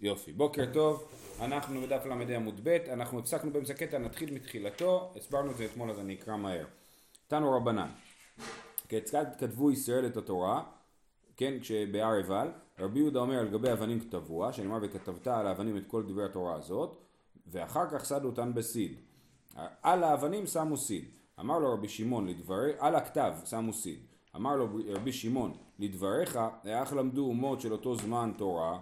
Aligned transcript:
יופי, 0.00 0.32
בוקר 0.32 0.64
טוב, 0.72 1.08
אנחנו 1.40 1.80
בדף 1.80 2.06
ל"ה 2.06 2.36
עמוד 2.36 2.60
ב', 2.62 2.68
אנחנו 2.68 3.18
הפסקנו 3.18 3.50
באמצע 3.50 3.74
קטע, 3.74 3.98
נתחיל 3.98 4.34
מתחילתו, 4.34 5.12
הסברנו 5.16 5.50
את 5.50 5.56
זה 5.56 5.64
אתמול 5.64 5.90
אז 5.90 6.00
אני 6.00 6.14
אקרא 6.14 6.36
מהר. 6.36 6.64
תנו 7.28 7.56
רבנן, 7.56 7.88
כיצד 8.88 9.26
כתבו 9.38 9.70
ישראל 9.70 10.06
את 10.06 10.16
התורה, 10.16 10.62
כן, 11.36 11.54
כשבהר 11.60 12.12
עיבל, 12.12 12.48
רבי 12.78 12.98
יהודה 12.98 13.20
אומר 13.20 13.38
על 13.38 13.48
גבי 13.48 13.72
אבנים 13.72 14.00
כתבוה, 14.00 14.52
שנאמר 14.52 14.78
וכתבת 14.82 15.26
על 15.26 15.46
האבנים 15.46 15.76
את 15.76 15.82
כל 15.86 16.02
דברי 16.02 16.24
התורה 16.24 16.54
הזאת, 16.54 16.96
ואחר 17.46 17.90
כך 17.90 18.04
סדו 18.04 18.28
אותן 18.28 18.54
בסיד. 18.54 19.00
על 19.82 20.04
האבנים 20.04 20.46
שמו 20.46 20.76
סיד. 20.76 21.04
אמר 21.40 21.58
לו 21.58 21.72
רבי 21.72 21.88
שמעון 21.88 22.26
לדברי, 22.26 22.72
על 22.78 22.94
הכתב 22.94 23.34
שמו 23.50 23.72
סיד. 23.72 23.98
אמר 24.36 24.56
לו 24.56 24.68
רבי 24.86 25.12
שמעון 25.12 25.56
לדבריך, 25.78 26.38
איך 26.64 26.92
למדו 26.92 27.26
אומות 27.26 27.60
של 27.60 27.72
אותו 27.72 27.96
זמן 27.96 28.32
תורה 28.36 28.78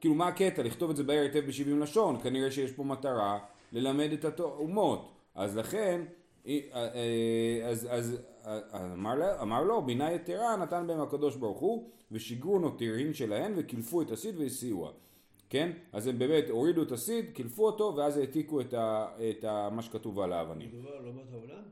כאילו 0.00 0.14
מה 0.14 0.28
הקטע? 0.28 0.62
לכתוב 0.62 0.90
את 0.90 0.96
זה 0.96 1.02
בהר 1.02 1.22
היטב 1.22 1.46
בשבעים 1.46 1.80
לשון, 1.80 2.20
כנראה 2.22 2.50
שיש 2.50 2.72
פה 2.72 2.84
מטרה 2.84 3.38
ללמד 3.72 4.12
את 4.12 4.40
האומות. 4.40 5.12
אז 5.34 5.56
לכן, 5.56 6.02
אה, 6.46 6.58
אה, 6.74 7.68
אז, 7.68 7.88
אז 7.90 8.20
אמר, 8.74 9.42
אמר 9.42 9.64
לו, 9.64 9.82
בינה 9.82 10.12
יתרה 10.12 10.56
נתן 10.56 10.86
בהם 10.86 11.00
הקדוש 11.00 11.36
ברוך 11.36 11.58
הוא, 11.58 11.88
ושיגרו 12.12 12.58
נותירין 12.58 13.14
שלהן, 13.14 13.52
וקילפו 13.56 14.02
את 14.02 14.10
הסיד 14.10 14.38
והסיעוה. 14.38 14.90
כן? 15.50 15.72
אז 15.92 16.06
הם 16.06 16.18
באמת 16.18 16.44
הורידו 16.50 16.82
את 16.82 16.92
הסיד, 16.92 17.30
קילפו 17.34 17.66
אותו, 17.66 17.94
ואז 17.96 18.16
העתיקו 18.16 18.60
את, 18.60 18.74
ה, 18.74 19.06
את 19.30 19.44
ה, 19.44 19.68
מה 19.72 19.82
שכתוב 19.82 20.20
על 20.20 20.32
האבנים. 20.32 20.68
מדובר 20.68 20.96
על 20.96 21.06
אומות 21.06 21.26
העולם? 21.32 21.62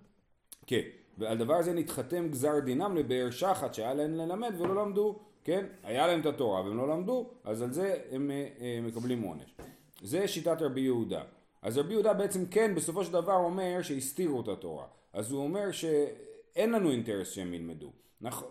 כן, 0.67 0.83
ועל 1.19 1.39
דבר 1.39 1.55
הזה 1.55 1.73
נתחתם 1.73 2.29
גזר 2.29 2.61
דינם 2.65 2.97
לבאר 2.97 3.31
שחת 3.31 3.75
שהיה 3.75 3.95
להם 3.95 4.15
ללמד 4.15 4.55
ולא 4.59 4.77
למדו 4.77 5.19
כן? 5.45 5.67
היה 5.83 6.07
להם 6.07 6.21
את 6.21 6.27
התורה 6.27 6.63
והם 6.63 6.77
לא 6.77 6.89
למדו, 6.89 7.31
אז 7.45 7.63
על 7.63 7.73
זה 7.73 7.97
הם 8.11 8.31
אה, 8.31 8.49
אה, 8.61 8.81
מקבלים 8.83 9.23
עונש. 9.23 9.55
זה 10.03 10.29
שיטת 10.29 10.63
רבי 10.63 10.81
יהודה. 10.81 11.23
אז 11.63 11.79
רבי 11.79 11.93
יהודה 11.93 12.15
בעצם 12.15 12.47
כן 12.47 12.75
בסופו 12.75 13.05
של 13.05 13.13
דבר 13.13 13.37
אומר 13.37 13.83
שהסתירו 13.83 14.41
את 14.41 14.49
התורה. 14.49 14.87
אז 15.13 15.31
הוא 15.31 15.45
אומר 15.45 15.73
שאין 15.73 16.73
לנו 16.73 16.91
אינטרס 16.91 17.31
שהם 17.31 17.55
ילמדו. 17.55 17.93
נכון. 18.21 18.49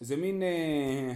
זה 0.00 0.16
מין, 0.16 0.42
אה, 0.42 1.12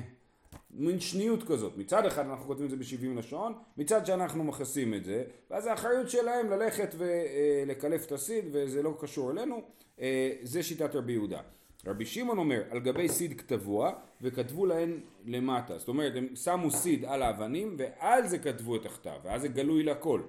מין 0.71 1.01
שניות 1.01 1.43
כזאת. 1.43 1.77
מצד 1.77 2.07
אחד 2.07 2.27
אנחנו 2.27 2.47
כותבים 2.47 2.67
את 2.67 2.71
זה 2.71 2.77
בשבעים 2.77 3.19
לשון, 3.19 3.53
מצד 3.77 4.07
שאנחנו 4.07 4.45
מכסים 4.45 4.95
את 4.95 5.05
זה, 5.05 5.25
ואז 5.51 5.67
האחריות 5.67 6.11
שלהם 6.11 6.51
ללכת 6.51 6.95
ולקלף 6.99 8.07
את 8.07 8.13
הסיד 8.13 8.45
וזה 8.53 8.83
לא 8.83 8.97
קשור 9.01 9.31
אלינו. 9.31 9.63
אה, 10.01 10.33
זה 10.43 10.63
שיטת 10.63 10.95
רבי 10.95 11.13
יהודה. 11.13 11.41
רבי 11.87 12.07
שמעון 12.07 12.39
אומר 12.39 12.63
על 12.71 12.81
גבי 12.81 13.09
סיד 13.09 13.41
כתבוע 13.41 13.93
וכתבו 14.21 14.67
להן 14.67 15.01
למטה. 15.25 15.79
זאת 15.79 15.89
אומרת 15.89 16.13
הם 16.17 16.37
שמו 16.37 16.71
סיד 16.71 17.05
על 17.05 17.23
האבנים 17.23 17.77
ועל 17.79 18.27
זה 18.27 18.39
כתבו 18.39 18.77
את 18.77 18.87
הכתב 18.87 19.17
ואז 19.25 19.43
זה 19.43 19.49
גלוי 19.49 19.83
לכל. 19.83 20.21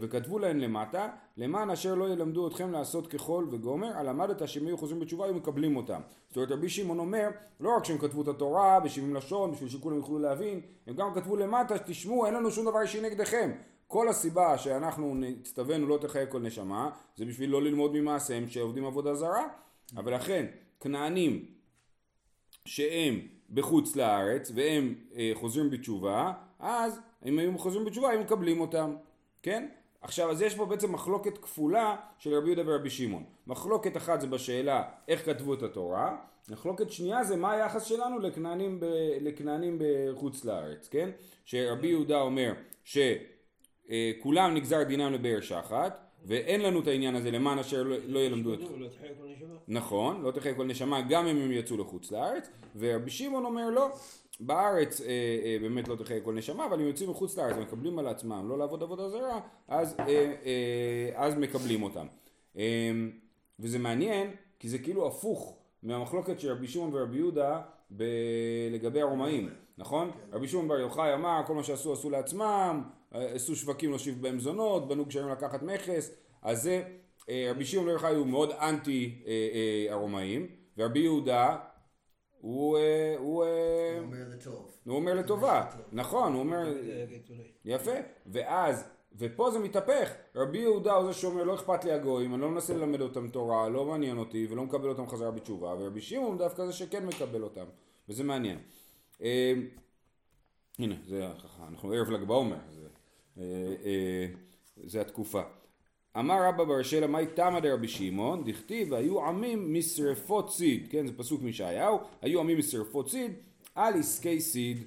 וכתבו 0.00 0.38
להן 0.38 0.60
למטה 0.60 1.08
למען 1.36 1.70
אשר 1.70 1.94
לא 1.94 2.12
ילמדו 2.12 2.48
אתכם 2.48 2.72
לעשות 2.72 3.06
ככל 3.06 3.46
וגומר 3.50 3.88
על 3.98 4.08
למדת 4.08 4.48
שהם 4.48 4.66
יהיו 4.66 4.78
חוזרים 4.78 5.00
בתשובה 5.00 5.24
היו 5.24 5.34
מקבלים 5.34 5.76
אותם. 5.76 6.00
זאת 6.28 6.36
אומרת 6.36 6.50
רבי 6.50 6.68
שמעון 6.68 6.98
אומר 6.98 7.28
לא 7.60 7.76
רק 7.76 7.84
שהם 7.84 7.98
כתבו 7.98 8.22
את 8.22 8.28
התורה 8.28 8.80
בשבעים 8.80 9.14
לשון 9.14 9.52
בשביל 9.52 9.68
שכולם 9.68 9.96
יוכלו 9.96 10.18
להבין 10.18 10.60
הם 10.86 10.94
גם 10.94 11.14
כתבו 11.14 11.36
למטה 11.36 11.78
תשמעו 11.78 12.26
אין 12.26 12.34
לנו 12.34 12.50
שום 12.50 12.64
דבר 12.64 12.80
אישי 12.80 13.00
נגדכם. 13.00 13.50
כל 13.86 14.08
הסיבה 14.08 14.58
שאנחנו 14.58 15.14
נצטווינו 15.14 15.86
לא 15.86 15.98
תחיה 16.00 16.26
כל 16.26 16.40
נשמה 16.40 16.90
זה 17.16 17.24
בשביל 17.24 17.50
לא 17.50 17.62
ללמוד 17.62 17.92
ממעשיהם 17.94 18.48
שעובדים 18.48 18.86
עבודה 18.86 19.14
זרה 19.14 19.46
אבל 19.96 20.14
לכן 20.14 20.46
כנענים 20.84 21.44
שהם 22.64 23.20
בחוץ 23.50 23.96
לארץ 23.96 24.52
והם 24.54 24.94
אה, 25.16 25.30
חוזרים 25.34 25.70
בתשובה, 25.70 26.32
אז 26.58 27.00
אם 27.26 27.38
היו 27.38 27.58
חוזרים 27.58 27.84
בתשובה 27.84 28.12
הם 28.12 28.20
מקבלים 28.20 28.60
אותם, 28.60 28.96
כן? 29.42 29.68
עכשיו 30.00 30.30
אז 30.30 30.42
יש 30.42 30.54
פה 30.54 30.66
בעצם 30.66 30.92
מחלוקת 30.92 31.38
כפולה 31.38 31.96
של 32.18 32.34
רבי 32.34 32.46
יהודה 32.46 32.62
ורבי 32.66 32.90
שמעון. 32.90 33.24
מחלוקת 33.46 33.96
אחת 33.96 34.20
זה 34.20 34.26
בשאלה 34.26 34.82
איך 35.08 35.26
כתבו 35.26 35.54
את 35.54 35.62
התורה, 35.62 36.16
מחלוקת 36.50 36.90
שנייה 36.90 37.24
זה 37.24 37.36
מה 37.36 37.52
היחס 37.52 37.84
שלנו 37.84 38.18
לכנענים, 38.18 38.80
ב, 38.80 38.84
לכנענים 39.20 39.78
בחוץ 39.80 40.44
לארץ, 40.44 40.88
כן? 40.88 41.10
שרבי 41.44 41.86
יהודה 41.86 42.20
אומר 42.20 42.52
שכולם 42.84 44.50
אה, 44.50 44.54
נגזר 44.54 44.82
דינם 44.82 45.12
לבאר 45.12 45.40
שחת 45.40 46.03
ואין 46.24 46.60
לנו 46.60 46.80
את 46.80 46.86
העניין 46.86 47.14
הזה 47.14 47.30
למען 47.30 47.58
אשר 47.58 47.82
לא, 47.82 47.96
לא 48.06 48.18
ילמדו 48.18 48.54
את... 48.54 48.60
לא 48.60 48.88
נכון, 49.68 50.22
לא 50.22 50.30
תחיה 50.30 50.54
כל 50.54 50.64
נשמה 50.64 51.00
גם 51.00 51.26
אם 51.26 51.36
הם 51.36 51.52
יצאו 51.52 51.76
לחוץ 51.76 52.10
לארץ, 52.10 52.48
ורבי 52.76 53.10
שמעון 53.10 53.44
אומר 53.44 53.70
לא, 53.70 53.88
בארץ 54.40 55.00
אה, 55.00 55.06
אה, 55.44 55.56
באמת 55.60 55.88
לא 55.88 55.96
תחיה 55.96 56.20
כל 56.20 56.34
נשמה, 56.34 56.66
אבל 56.66 56.80
אם 56.80 56.86
יוצאים 56.86 57.10
מחוץ 57.10 57.38
לארץ 57.38 57.56
ומקבלים 57.56 57.98
על 57.98 58.06
עצמם 58.06 58.48
לא 58.48 58.58
לעבוד 58.58 58.82
עבודה 58.82 59.08
זרה, 59.08 59.40
אז, 59.68 59.96
אה, 59.98 60.34
אה, 60.44 61.10
אז 61.14 61.34
מקבלים 61.34 61.82
אותם. 61.82 62.06
אה, 62.58 62.90
וזה 63.60 63.78
מעניין, 63.78 64.30
כי 64.58 64.68
זה 64.68 64.78
כאילו 64.78 65.06
הפוך 65.06 65.56
מהמחלוקת 65.82 66.40
של 66.40 66.52
רבי 66.52 66.68
שמעון 66.68 66.90
ורבי 66.92 67.16
יהודה 67.16 67.60
ב... 67.96 68.04
לגבי 68.70 69.00
הרומאים, 69.00 69.50
נכון? 69.78 70.10
רבי 70.32 70.48
שמעון 70.48 70.68
בר 70.68 70.78
יוחאי 70.78 71.14
אמר 71.14 71.40
כל 71.46 71.54
מה 71.54 71.62
שעשו 71.62 71.92
עשו 71.92 72.10
לעצמם, 72.10 72.82
עשו 73.14 73.56
שווקים 73.56 73.90
להושיב 73.90 74.22
בהם 74.22 74.40
זונות, 74.40 74.88
בנו 74.88 75.04
גשרים 75.04 75.28
לקחת 75.28 75.62
מכס, 75.62 76.10
אז 76.42 76.62
זה 76.62 76.82
אה, 77.28 77.48
רבי 77.50 77.64
שמעון 77.64 77.86
בר 77.86 77.92
יוחאי 77.92 78.14
הוא 78.14 78.26
מאוד 78.26 78.50
אנטי 78.50 79.22
אה, 79.26 79.32
אה, 79.32 79.92
הרומאים, 79.92 80.46
ורבי 80.78 80.98
יהודה 80.98 81.56
הוא, 82.40 82.78
הוא, 83.18 83.44
אומר 83.98 84.24
לטוב. 84.28 84.70
הוא 84.84 84.96
אומר 84.96 85.14
לטובה, 85.14 85.70
נכון, 85.92 86.32
הוא 86.32 86.40
אומר, 86.40 86.72
יפה, 87.64 87.94
ואז, 88.26 88.84
ופה 89.18 89.50
זה 89.50 89.58
מתהפך, 89.58 90.10
רבי 90.34 90.58
יהודה 90.58 90.92
הוא 90.92 91.06
זה 91.06 91.12
שאומר 91.12 91.44
לא 91.44 91.54
אכפת 91.54 91.84
לי 91.84 91.92
הגויים, 91.92 92.34
אני 92.34 92.42
לא 92.42 92.50
מנסה 92.50 92.74
ללמד 92.74 93.00
אותם 93.00 93.28
תורה, 93.28 93.68
לא 93.68 93.84
מעניין 93.84 94.18
אותי 94.18 94.46
ולא 94.50 94.64
מקבל 94.64 94.88
אותם 94.88 95.08
חזרה 95.08 95.30
בתשובה, 95.30 95.74
ורבי 95.78 96.00
שמעון 96.00 96.38
דווקא 96.38 96.66
זה 96.66 96.72
שכן 96.72 97.06
מקבל 97.06 97.42
אותם, 97.42 97.64
וזה 98.08 98.24
מעניין. 98.24 98.58
הנה, 100.78 100.94
זה 101.06 101.28
ככה, 101.44 101.68
אנחנו 101.68 101.92
ערב 101.92 102.10
ל"ג 102.10 102.24
בעומר, 102.24 102.56
זה 102.70 102.83
התקופה. 105.00 105.42
אמר 106.18 106.48
רבא 106.48 106.64
בר 106.64 106.82
שלה 106.82 107.06
מאי 107.06 107.26
תמא 107.34 107.60
דרבי 107.60 107.88
שמעון? 107.88 108.44
דכתיב 108.44 108.94
היו 108.94 109.24
עמים 109.26 109.74
משרפות 109.74 110.50
סיד. 110.50 110.86
כן 110.90 111.06
זה 111.06 111.12
פסוק 111.16 111.42
מישעיהו. 111.42 111.98
היו 112.22 112.40
עמים 112.40 112.58
משרפות 112.58 113.10
סיד 113.10 113.32
על 113.74 113.94
עסקי 113.98 114.40
סיד. 114.40 114.78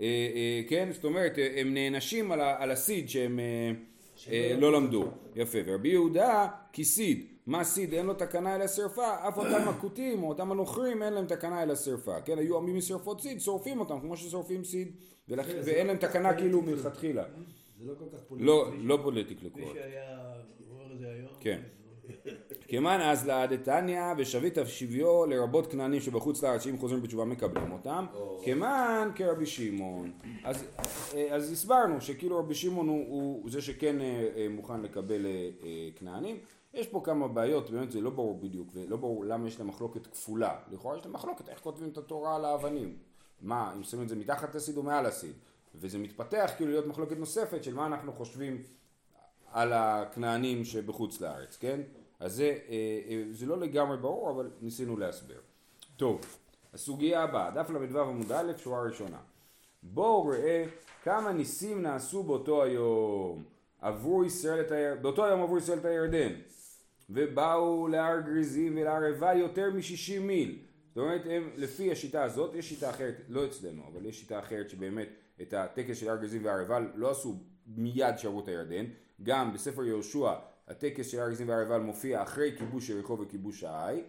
אה, 0.00 0.04
אה, 0.04 0.62
כן 0.68 0.88
זאת 0.92 1.04
אומרת 1.04 1.38
אה, 1.38 1.60
הם 1.60 1.74
נענשים 1.74 2.32
על, 2.32 2.40
על 2.40 2.70
הסיד 2.70 3.08
שהם 3.08 3.38
אה, 3.38 3.72
אה, 4.32 4.56
לא 4.58 4.72
למדו. 4.72 5.04
יפה. 5.36 5.58
ורבי 5.66 5.88
יהודה 5.88 6.48
כי 6.72 6.84
סיד. 6.84 7.26
מה 7.46 7.64
סיד? 7.64 7.94
אין 7.94 8.06
לו 8.06 8.14
תקנה 8.14 8.56
אל 8.56 8.62
השרפה 8.62 9.28
אף 9.28 9.38
אותם 9.38 9.68
הכותים 9.68 10.22
או 10.22 10.28
אותם 10.28 10.52
הנוכרים 10.52 11.02
אין 11.02 11.12
להם 11.12 11.26
תקנה 11.26 11.62
אל 11.62 11.70
השרפה 11.70 12.20
כן 12.20 12.38
היו 12.38 12.58
עמים 12.58 12.76
משרפות 12.76 13.20
סיד 13.20 13.40
שורפים 13.40 13.80
אותם 13.80 14.00
כמו 14.00 14.16
ששורפים 14.16 14.64
סיד. 14.64 14.88
ולכ... 15.28 15.46
ואין 15.64 15.86
להם 15.86 15.96
תקנה 15.96 16.34
כאילו 16.34 16.62
מלכתחילה 16.62 17.24
זה 17.78 17.84
לא 17.84 17.94
כל 17.98 18.04
כך 18.12 18.22
פוליטי. 18.28 18.46
לא, 18.46 18.70
לא 18.78 18.98
פוליטיקלי 19.02 19.50
מי 19.54 19.66
שהיה 19.72 20.34
אומר 20.70 20.92
את 20.92 20.98
זה 20.98 21.08
היום. 21.08 21.30
כן. 21.40 21.60
כמאן 22.68 23.00
אז 23.00 23.26
לעדתניא 23.26 24.02
ושבית 24.18 24.58
שביו 24.66 25.26
לרבות 25.26 25.66
כנענים 25.66 26.00
שבחוץ 26.00 26.42
לארץ 26.42 26.62
שאם 26.62 26.78
חוזרים 26.78 27.02
בתשובה 27.02 27.24
מקבלים 27.24 27.72
אותם. 27.72 28.06
כמאן 28.44 29.10
כרבי 29.14 29.46
שמעון. 29.46 30.12
אז, 30.44 30.64
אה, 31.14 31.34
אז 31.34 31.52
הסברנו 31.52 32.00
שכאילו 32.00 32.38
רבי 32.38 32.54
שמעון 32.54 32.88
הוא, 32.88 33.06
הוא 33.42 33.50
זה 33.50 33.62
שכן 33.62 34.00
אה, 34.00 34.28
אה, 34.36 34.46
מוכן 34.50 34.80
לקבל 34.80 35.26
כנענים. 35.96 36.36
יש 36.74 36.86
פה 36.86 37.00
כמה 37.04 37.28
בעיות 37.28 37.70
באמת 37.70 37.90
זה 37.90 38.00
לא 38.00 38.10
ברור 38.10 38.38
בדיוק 38.40 38.68
ולא 38.72 38.96
ברור 38.96 39.24
למה 39.24 39.48
יש 39.48 39.58
להם 39.58 39.68
מחלוקת 39.68 40.06
כפולה. 40.06 40.58
לכאורה 40.72 40.96
יש 40.96 41.04
להם 41.04 41.12
מחלוקת 41.12 41.48
איך 41.48 41.60
כותבים 41.60 41.88
את 41.88 41.98
התורה 41.98 42.36
על 42.36 42.44
האבנים. 42.44 42.96
מה 43.40 43.72
אם 43.76 43.82
שמים 43.82 44.02
את 44.02 44.08
זה 44.08 44.16
מתחת 44.16 44.54
לסיד 44.54 44.76
או 44.76 44.82
מעל 44.82 45.06
הסיד 45.06 45.32
וזה 45.80 45.98
מתפתח 45.98 46.50
כאילו 46.56 46.70
להיות 46.70 46.86
מחלוקת 46.86 47.16
נוספת 47.18 47.64
של 47.64 47.74
מה 47.74 47.86
אנחנו 47.86 48.12
חושבים 48.12 48.62
על 49.52 49.72
הכנענים 49.72 50.64
שבחוץ 50.64 51.20
לארץ, 51.20 51.56
כן? 51.56 51.80
אז 52.20 52.34
זה, 52.34 52.58
אה, 52.68 53.00
אה, 53.08 53.22
זה 53.32 53.46
לא 53.46 53.58
לגמרי 53.58 53.96
ברור, 53.96 54.30
אבל 54.30 54.50
ניסינו 54.60 54.96
להסביר. 54.96 55.40
טוב, 55.96 56.20
הסוגיה 56.74 57.22
הבאה, 57.22 57.50
דף 57.50 57.70
ל"ו 57.70 58.00
עמוד 58.00 58.32
א', 58.32 58.52
שורה 58.56 58.82
ראשונה. 58.82 59.18
בואו 59.82 60.26
ראה 60.26 60.64
כמה 61.02 61.32
ניסים 61.32 61.82
נעשו 61.82 62.22
באותו 62.22 62.62
היום. 62.62 63.44
עברו 63.80 64.24
ישראל 64.24 64.60
את 64.60 64.70
הירדן, 64.70 65.02
באותו 65.02 65.24
היום 65.24 65.42
עברו 65.42 65.58
ישראל 65.58 65.78
את 65.78 65.84
הירדן. 65.84 66.32
ובאו 67.10 67.88
להר 67.88 68.20
גריזים 68.20 68.76
ולהר 68.76 69.02
עיבל 69.02 69.36
יותר 69.36 69.70
מ-60 69.70 70.20
מיל. 70.20 70.58
זאת 70.88 70.98
אומרת, 70.98 71.22
הם, 71.30 71.50
לפי 71.56 71.92
השיטה 71.92 72.24
הזאת, 72.24 72.54
יש 72.54 72.68
שיטה 72.68 72.90
אחרת, 72.90 73.14
לא 73.28 73.46
אצלנו, 73.46 73.82
אבל 73.92 74.06
יש 74.06 74.20
שיטה 74.20 74.38
אחרת 74.38 74.70
שבאמת 74.70 75.08
את 75.42 75.54
הטקס 75.54 75.96
של 75.96 76.10
הר 76.10 76.16
גריזים 76.16 76.44
והר 76.44 76.58
עיבל 76.58 76.86
לא 76.94 77.10
עשו 77.10 77.34
מיד 77.66 78.18
שעברו 78.18 78.40
את 78.40 78.48
הירדן, 78.48 78.84
גם 79.22 79.52
בספר 79.52 79.84
יהושע 79.84 80.32
הטקס 80.68 81.06
של 81.06 81.20
הר 81.20 81.26
גריזים 81.26 81.48
והר 81.48 81.58
עיבל 81.58 81.80
מופיע 81.80 82.22
אחרי 82.22 82.56
כיבוש 82.58 82.88
יריחו 82.90 83.18
וכיבוש 83.20 83.64
העי, 83.64 84.02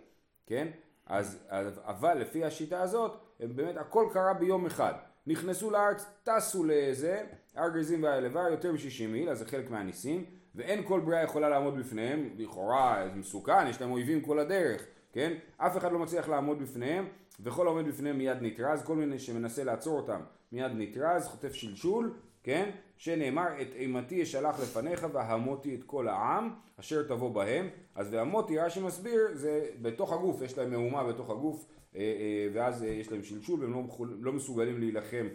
כן? 0.47 0.67
אז, 1.05 1.37
אבל 1.85 2.17
לפי 2.17 2.45
השיטה 2.45 2.81
הזאת, 2.81 3.11
באמת 3.39 3.77
הכל 3.77 4.09
קרה 4.13 4.33
ביום 4.33 4.65
אחד. 4.65 4.93
נכנסו 5.27 5.71
לארץ, 5.71 6.05
טסו 6.23 6.63
לזה, 6.67 7.23
הר 7.55 7.69
גריזים 7.69 8.03
והר 8.03 8.19
לבר 8.19 8.47
יותר 8.51 8.71
מ-60 8.71 9.07
מיל, 9.07 9.29
אז 9.29 9.39
זה 9.39 9.45
חלק 9.45 9.69
מהניסים, 9.69 10.25
ואין 10.55 10.83
כל 10.87 10.99
בריאה 10.99 11.23
יכולה 11.23 11.49
לעמוד 11.49 11.77
בפניהם, 11.77 12.29
לכאורה 12.37 13.03
זה 13.13 13.19
מסוכן, 13.19 13.67
יש 13.67 13.81
להם 13.81 13.91
אויבים 13.91 14.21
כל 14.21 14.39
הדרך, 14.39 14.85
כן? 15.13 15.37
אף 15.57 15.77
אחד 15.77 15.91
לא 15.91 15.99
מצליח 15.99 16.29
לעמוד 16.29 16.61
בפניהם, 16.61 17.05
וכל 17.39 17.67
העומד 17.67 17.87
בפניהם 17.87 18.17
מיד 18.17 18.37
נתרז, 18.41 18.83
כל 18.83 18.95
מיני 18.95 19.19
שמנסה 19.19 19.63
לעצור 19.63 19.97
אותם 19.97 20.21
מיד 20.51 20.71
נתרז, 20.75 21.25
חוטף 21.25 21.53
שלשול, 21.53 22.13
כן? 22.43 22.69
שנאמר 22.97 23.61
את 23.61 23.67
אימתי 23.75 24.23
אשלח 24.23 24.59
לפניך 24.59 25.07
והמותי 25.13 25.75
את 25.75 25.83
כל 25.83 26.07
העם 26.07 26.53
אשר 26.79 27.03
תבוא 27.03 27.33
בהם 27.33 27.69
אז 27.95 28.13
והמותי 28.13 28.57
רש"י 28.57 28.79
מסביר 28.79 29.19
זה 29.33 29.69
בתוך 29.81 30.13
הגוף 30.13 30.41
יש 30.41 30.57
להם 30.57 30.71
מהומה 30.71 31.03
בתוך 31.03 31.29
הגוף 31.29 31.65
אה, 31.95 32.01
אה, 32.01 32.47
ואז 32.53 32.83
אה, 32.83 32.87
יש 32.87 33.11
להם 33.11 33.23
שלשול 33.23 33.59
והם 33.61 33.73
לא, 33.73 33.83
לא 34.19 34.33
מסוגלים 34.33 34.79
להילחם 34.79 35.27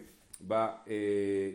ב, 0.47 0.65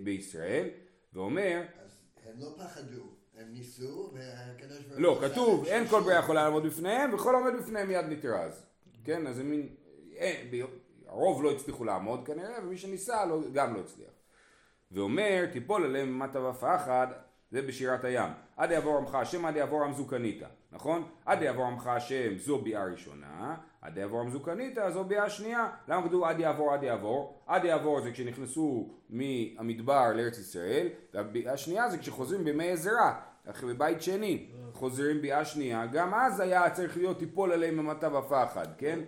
בישראל 0.04 0.68
ואומר 1.12 1.62
אז 1.84 2.02
הם 2.26 2.40
לא 2.40 2.54
פחדו, 2.58 3.02
הם 3.40 3.52
ניסו, 3.52 4.10
והקדוש 4.14 4.78
ברוך 4.78 4.98
לא 4.98 5.18
כתוב 5.20 5.64
אין 5.64 5.88
כל 5.88 6.00
בריאה. 6.00 6.18
יכולה 6.18 6.44
לעמוד 6.44 6.66
בפניהם 6.66 7.14
וכל 7.14 7.34
העומד 7.34 7.52
בפניהם 7.58 7.88
מיד 7.88 8.04
נתרז 8.08 8.66
כן 9.04 9.26
אז 9.26 9.36
זה 9.36 9.44
מין 9.44 9.68
הרוב 11.06 11.42
לא 11.42 11.50
הצליחו 11.50 11.84
לעמוד 11.84 12.26
כנראה 12.26 12.58
ומי 12.62 12.78
שניסה 12.78 13.26
לא, 13.26 13.40
גם 13.52 13.74
לא 13.74 13.80
הצליח 13.80 14.10
ואומר 14.92 15.46
תיפול 15.52 15.84
עליהם 15.84 16.18
מטה 16.18 16.40
ופחד 16.40 17.06
זה 17.50 17.62
בשירת 17.62 18.04
הים 18.04 18.30
עד 18.56 18.70
יעבור 18.70 18.98
עמך 18.98 19.14
השם 19.14 19.46
עד 19.46 19.56
יעבור 19.56 19.84
עם 19.84 19.92
זוקניתא 19.92 20.46
נכון? 20.72 21.08
עד 21.26 21.42
יעבור 21.42 21.64
עמך 21.64 21.86
השם 21.86 22.38
זו 22.38 22.58
ביאה 22.58 22.84
ראשונה 22.84 23.56
עד 23.80 23.96
יעבור 23.96 24.20
עם 24.20 24.30
זוקניתא 24.30 24.90
זו 24.90 25.04
ביאה 25.04 25.30
שנייה 25.30 25.68
למה 25.88 26.08
כתוב 26.08 26.24
עד 26.24 26.40
יעבור 26.40 26.72
עד 26.72 26.82
יעבור? 26.82 27.42
עד 27.46 27.64
יעבור 27.64 28.00
זה 28.00 28.12
כשנכנסו 28.12 28.94
מהמדבר 29.10 30.12
לארץ 30.12 30.38
ישראל 30.38 30.88
והביאה 31.14 31.52
השנייה 31.52 31.90
זה 31.90 31.98
כשחוזרים 31.98 32.44
בימי 32.44 32.70
עזרא 32.70 33.12
אחרי 33.50 33.74
בבית 33.74 34.02
שני 34.02 34.46
חוזרים 34.72 35.22
ביאה 35.22 35.44
שנייה. 35.44 35.86
גם 35.86 36.14
אז 36.14 36.40
היה 36.40 36.70
צריך 36.70 36.96
להיות 36.96 37.18
תיפול 37.18 37.52
עליהם 37.52 37.78
המטה 37.78 38.14
ופחד 38.14 38.66
כן? 38.78 39.00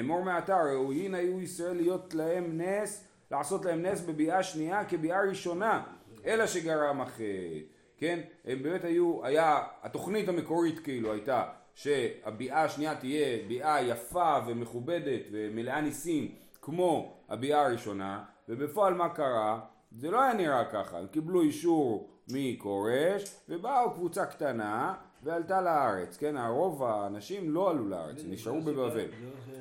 אמור 0.00 0.24
מעתה 0.24 0.62
ראויין 0.62 1.14
היו 1.14 1.40
ישראל 1.40 1.76
להיות 1.76 2.14
להם 2.14 2.60
נס 2.60 3.08
לעשות 3.30 3.64
להם 3.64 3.82
נס 3.82 4.00
בביאה 4.00 4.42
שנייה 4.42 4.84
כביאה 4.84 5.20
ראשונה 5.28 5.82
אלא 6.26 6.46
שגרם 6.46 7.00
החטא 7.00 7.22
כן? 7.98 8.20
הם 8.44 8.62
באמת 8.62 8.84
היו 8.84 9.24
היה 9.24 9.62
התוכנית 9.82 10.28
המקורית 10.28 10.78
כאילו 10.78 11.12
הייתה 11.12 11.44
שהביאה 11.74 12.64
השנייה 12.64 12.94
תהיה 12.94 13.46
ביאה 13.48 13.82
יפה 13.82 14.38
ומכובדת 14.46 15.20
ומלאה 15.32 15.80
ניסים 15.80 16.34
כמו 16.62 17.16
הביאה 17.28 17.66
הראשונה 17.66 18.24
ובפועל 18.48 18.94
מה 18.94 19.08
קרה? 19.08 19.60
זה 19.92 20.10
לא 20.10 20.22
היה 20.22 20.34
נראה 20.34 20.64
ככה 20.64 20.98
הם 20.98 21.06
קיבלו 21.06 21.42
אישור 21.42 22.15
מכורש 22.28 23.24
ובאו 23.48 23.94
קבוצה 23.94 24.26
קטנה 24.26 24.94
ועלתה 25.22 25.60
לארץ 25.60 26.16
כן 26.16 26.36
הרוב 26.36 26.82
האנשים 26.82 27.50
לא 27.50 27.70
עלו 27.70 27.88
לארץ 27.88 28.24
הם 28.24 28.30
נשארו 28.32 28.60
בבבל 28.60 29.08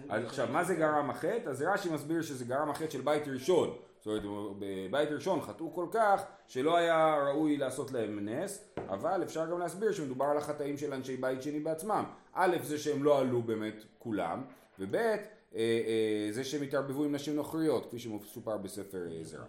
אז 0.10 0.24
עכשיו, 0.24 0.48
מה 0.52 0.64
זה 0.64 0.76
גרם 0.76 1.10
החטא? 1.10 1.50
אז 1.50 1.62
רש"י 1.62 1.90
מסביר 1.90 2.22
שזה 2.22 2.46
גרם 2.46 2.70
החטא 2.70 2.90
של 2.90 3.02
בית 3.02 3.28
ראשון. 3.28 3.76
זאת 4.00 4.08
אומרת, 4.08 4.56
בבית 4.60 5.12
ראשון 5.12 5.42
חטאו 5.42 5.74
כל 5.74 5.86
כך 5.92 6.24
שלא 6.48 6.78
היה 6.78 7.16
ראוי 7.28 7.58
לעשות 7.58 7.92
להם 7.92 8.30
נס, 8.30 8.70
אבל 8.90 9.24
אפשר 9.24 9.46
גם 9.52 9.60
להסביר 9.60 9.92
שמדובר 9.92 10.26
על 10.26 10.38
החטאים 10.38 10.78
של 10.78 10.94
אנשי 10.94 11.18
בית 11.18 11.42
שני 11.42 11.60
בעצמם. 11.60 12.04
א', 12.34 12.58
זה 12.64 12.78
שהם 12.78 13.04
לא 13.04 13.20
עלו 13.20 13.42
באמת 13.42 13.84
כולם, 14.00 14.42
וב', 14.80 14.96
אה, 14.96 15.18
אה, 15.56 16.28
זה 16.32 16.44
שהם 16.44 16.64
התערבבו 16.64 17.04
עם 17.04 17.16
נשים 17.16 17.36
נוכריות, 17.36 17.86
כפי 17.86 18.00
שמסופר 18.00 18.58
בספר 18.58 19.08
אה, 19.12 19.20
עזרא. 19.20 19.46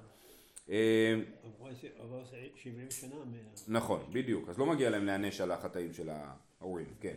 עברו 0.68 1.68
עשר- 1.70 1.88
עברו 1.98 2.20
70 2.56 2.90
שנה 2.90 3.14
מה... 3.14 3.36
נכון, 3.68 4.00
בדיוק. 4.12 4.48
אז 4.48 4.58
לא 4.58 4.66
מגיע 4.66 4.90
להם 4.90 5.04
להיענש 5.04 5.40
על 5.40 5.50
החטאים 5.52 5.92
של 5.92 6.10
ההורים, 6.60 6.86
כן. 7.00 7.14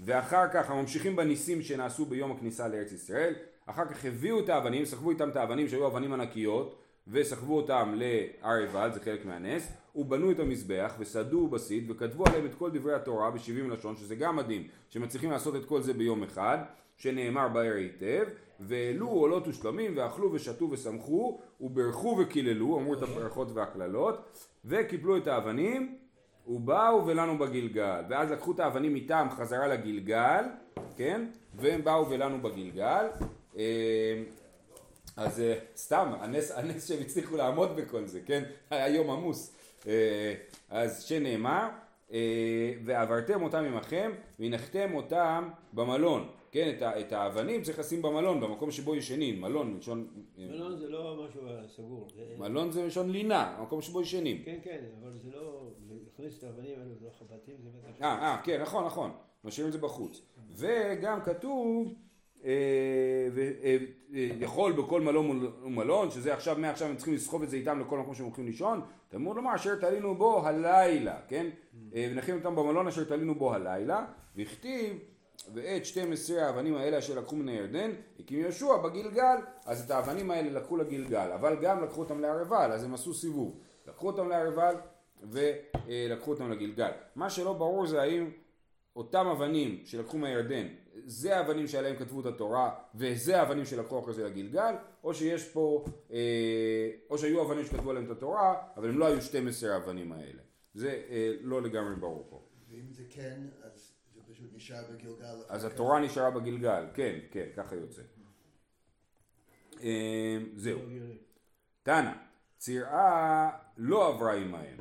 ואחר 0.00 0.48
כך 0.52 0.70
הממשיכים 0.70 1.16
בניסים 1.16 1.62
שנעשו 1.62 2.04
ביום 2.04 2.32
הכניסה 2.32 2.68
לארץ 2.68 2.92
ישראל, 2.92 3.34
אחר 3.66 3.84
כך 3.88 4.04
הביאו 4.04 4.40
את 4.40 4.48
האבנים, 4.48 4.84
סחבו 4.84 5.10
איתם 5.10 5.28
את 5.28 5.36
האבנים 5.36 5.68
שהיו 5.68 5.86
אבנים 5.86 6.12
ענקיות, 6.12 6.78
וסחבו 7.08 7.56
אותם 7.56 7.94
להר 7.96 8.54
עיבל, 8.56 8.90
זה 8.94 9.00
חלק 9.00 9.24
מהנס, 9.24 9.72
ובנו 9.94 10.30
את 10.30 10.38
המזבח, 10.40 10.94
וסעדו 10.98 11.48
בסיד, 11.48 11.90
וכתבו 11.90 12.24
עליהם 12.26 12.46
את 12.46 12.54
כל 12.54 12.70
דברי 12.70 12.94
התורה 12.94 13.30
בשבעים 13.30 13.70
לשון, 13.70 13.96
שזה 13.96 14.14
גם 14.14 14.36
מדהים, 14.36 14.68
שמצליחים 14.88 15.30
לעשות 15.30 15.56
את 15.56 15.64
כל 15.64 15.82
זה 15.82 15.92
ביום 15.92 16.22
אחד, 16.22 16.58
שנאמר 16.96 17.48
בהר 17.48 17.74
היטב, 17.74 18.24
והעלו 18.60 19.08
עולות 19.08 19.48
ושלמים, 19.48 19.96
ואכלו 19.96 20.32
ושתו 20.32 20.68
ושמחו, 20.70 21.40
וברכו 21.60 22.18
וקיללו, 22.20 22.78
אמרו 22.78 22.94
את 22.94 23.02
הברכות 23.02 23.48
והקללות, 23.54 24.18
וקיפלו 24.64 25.16
את 25.16 25.26
האבנים, 25.26 25.98
ובאו 26.46 27.06
ולנו 27.06 27.38
בגלגל, 27.38 28.02
ואז 28.08 28.30
לקחו 28.30 28.52
את 28.52 28.60
האבנים 28.60 28.94
איתם 28.94 29.28
חזרה 29.30 29.66
לגלגל, 29.66 30.44
כן? 30.96 31.26
והם 31.54 31.84
באו 31.84 32.10
ולנו 32.10 32.42
בגלגל. 32.42 33.06
אה, 33.58 34.22
אז 35.16 35.40
אה, 35.40 35.54
סתם, 35.76 36.12
הנס, 36.20 36.50
הנס 36.50 36.88
שהם 36.88 37.00
הצליחו 37.00 37.36
לעמוד 37.36 37.76
בכל 37.76 38.06
זה, 38.06 38.20
כן? 38.26 38.44
היה 38.70 38.88
יום 38.88 39.10
עמוס. 39.10 39.56
אה, 39.86 40.34
אז 40.70 41.02
שנאמר, 41.02 41.68
ועברתם 42.84 43.42
אותם 43.42 43.64
עמכם, 43.64 44.10
והנחתם 44.38 44.94
אותם 44.94 45.48
במלון. 45.72 46.28
כן, 46.56 46.72
את, 46.76 46.82
ה, 46.82 47.00
את 47.00 47.12
האבנים 47.12 47.62
צריך 47.62 47.78
לשים 47.78 48.02
במלון, 48.02 48.40
במקום 48.40 48.70
שבו 48.70 48.96
ישנים. 48.96 49.40
מלון, 49.40 49.74
מלשון... 49.74 50.06
מלון 50.38 50.76
זה 50.76 50.88
לא 50.88 51.24
משהו 51.28 51.40
סגור. 51.76 52.08
זה- 52.16 52.34
מלון 52.38 52.70
זה 52.72 52.82
מלשון 52.84 53.10
לינה, 53.10 53.56
המקום 53.58 53.82
שבו 53.82 54.02
ישנים. 54.02 54.42
כן, 54.44 54.58
כן, 54.62 54.78
אבל 55.02 55.12
זה 55.18 55.30
לא... 55.34 55.70
להכניס 56.04 56.38
את 56.38 56.44
האבנים 56.44 56.70
האלו 56.78 56.90
לתוך 57.00 57.22
הבתים 57.22 57.54
זה 57.62 57.68
בטח... 57.88 58.02
אה, 58.02 58.08
אה, 58.08 58.40
כן, 58.44 58.62
נכון, 58.62 58.84
נכון. 58.84 59.10
משאירים 59.44 59.68
את 59.68 59.72
זה 59.72 59.86
בחוץ. 59.86 60.22
וגם 60.50 61.20
כתוב, 61.24 61.94
אה, 62.44 62.50
ו- 63.34 63.50
אה, 63.62 63.76
אה, 64.14 64.28
יכול 64.40 64.72
בכל 64.72 65.00
מלון 65.00 65.52
ומלון, 65.64 66.10
שזה 66.10 66.34
עכשיו, 66.34 66.56
מעכשיו 66.58 66.88
הם 66.88 66.96
צריכים 66.96 67.14
לסחוב 67.14 67.42
את 67.42 67.50
זה 67.50 67.56
איתם 67.56 67.80
לכל 67.80 67.98
מקום 67.98 68.14
שהם 68.14 68.26
הולכים 68.26 68.46
לישון, 68.46 68.80
תלמוד 69.08 69.36
לומר 69.36 69.54
אשר 69.54 69.76
תלינו 69.76 70.14
בו 70.14 70.46
הלילה, 70.46 71.18
כן? 71.28 71.46
אה, 71.94 72.08
ונכין 72.12 72.36
אותם 72.36 72.56
במלון 72.56 72.86
אשר 72.86 73.04
תלינו 73.04 73.34
בו 73.34 73.54
הלילה, 73.54 74.06
והכתיב 74.36 74.98
ואת 75.54 75.86
12 75.86 76.46
האבנים 76.46 76.76
האלה 76.76 76.98
אשר 76.98 77.18
לקחו 77.18 77.36
מן 77.36 77.48
הירדן, 77.48 77.90
הקים 78.20 78.38
יהושע 78.38 78.76
בגלגל, 78.76 79.36
אז 79.64 79.84
את 79.84 79.90
האבנים 79.90 80.30
האלה 80.30 80.50
לקחו 80.50 80.76
לגלגל, 80.76 81.30
אבל 81.34 81.56
גם 81.62 81.84
לקחו 81.84 82.00
אותם 82.00 82.20
להר 82.20 82.38
עיבל, 82.38 82.72
אז 82.72 82.84
הם 82.84 82.94
עשו 82.94 83.14
סיבוב. 83.14 83.60
לקחו 83.86 84.06
אותם 84.06 84.28
להר 84.28 84.46
עיבל 84.46 84.74
ולקחו 85.22 86.30
אותם 86.30 86.50
לגלגל. 86.50 86.90
מה 87.16 87.30
שלא 87.30 87.52
ברור 87.52 87.86
זה 87.86 88.02
האם 88.02 88.30
אותם 88.96 89.26
אבנים 89.26 89.82
שלקחו 89.84 90.18
מהירדן, 90.18 90.66
זה 91.04 91.36
האבנים 91.36 91.66
שעליהם 91.66 91.96
כתבו 91.96 92.20
את 92.20 92.26
התורה, 92.26 92.74
וזה 92.94 93.40
האבנים 93.40 93.64
שלקחו 93.64 94.00
אחרי 94.00 94.14
זה 94.14 94.24
לגלגל, 94.24 94.74
או 95.04 95.14
שיש 95.14 95.48
פה, 95.48 95.84
אה, 96.12 96.90
או 97.10 97.18
שהיו 97.18 97.42
אבנים 97.42 97.64
שכתבו 97.64 97.90
עליהם 97.90 98.06
את 98.06 98.10
התורה, 98.10 98.54
אבל 98.76 98.88
הם 98.88 98.98
לא 98.98 99.06
היו 99.06 99.22
12 99.22 99.74
האבנים 99.74 100.12
האלה. 100.12 100.42
זה 100.74 101.02
אה, 101.10 101.32
לא 101.40 101.62
לגמרי 101.62 101.96
ברור 101.96 102.26
פה. 102.30 102.42
ואם 102.70 102.92
זה 102.92 103.02
כן, 103.10 103.40
אז 103.62 103.95
פשוט 104.36 104.50
נשאר 104.54 104.82
בגלגל. 104.92 105.42
אז. 105.48 105.64
התורה 105.64 106.00
נשארה 106.00 106.30
בגלגל, 106.30 106.84
כן, 106.94 107.18
כן, 107.30 107.46
ככה 107.56 107.74
יוצא. 107.74 108.02
אה, 109.82 110.38
זהו. 110.56 110.78
לא. 110.78 111.14
תנא, 111.82 112.12
צירעה 112.58 113.50
לא 113.76 114.08
עברה 114.08 114.34
עמהם. 114.34 114.76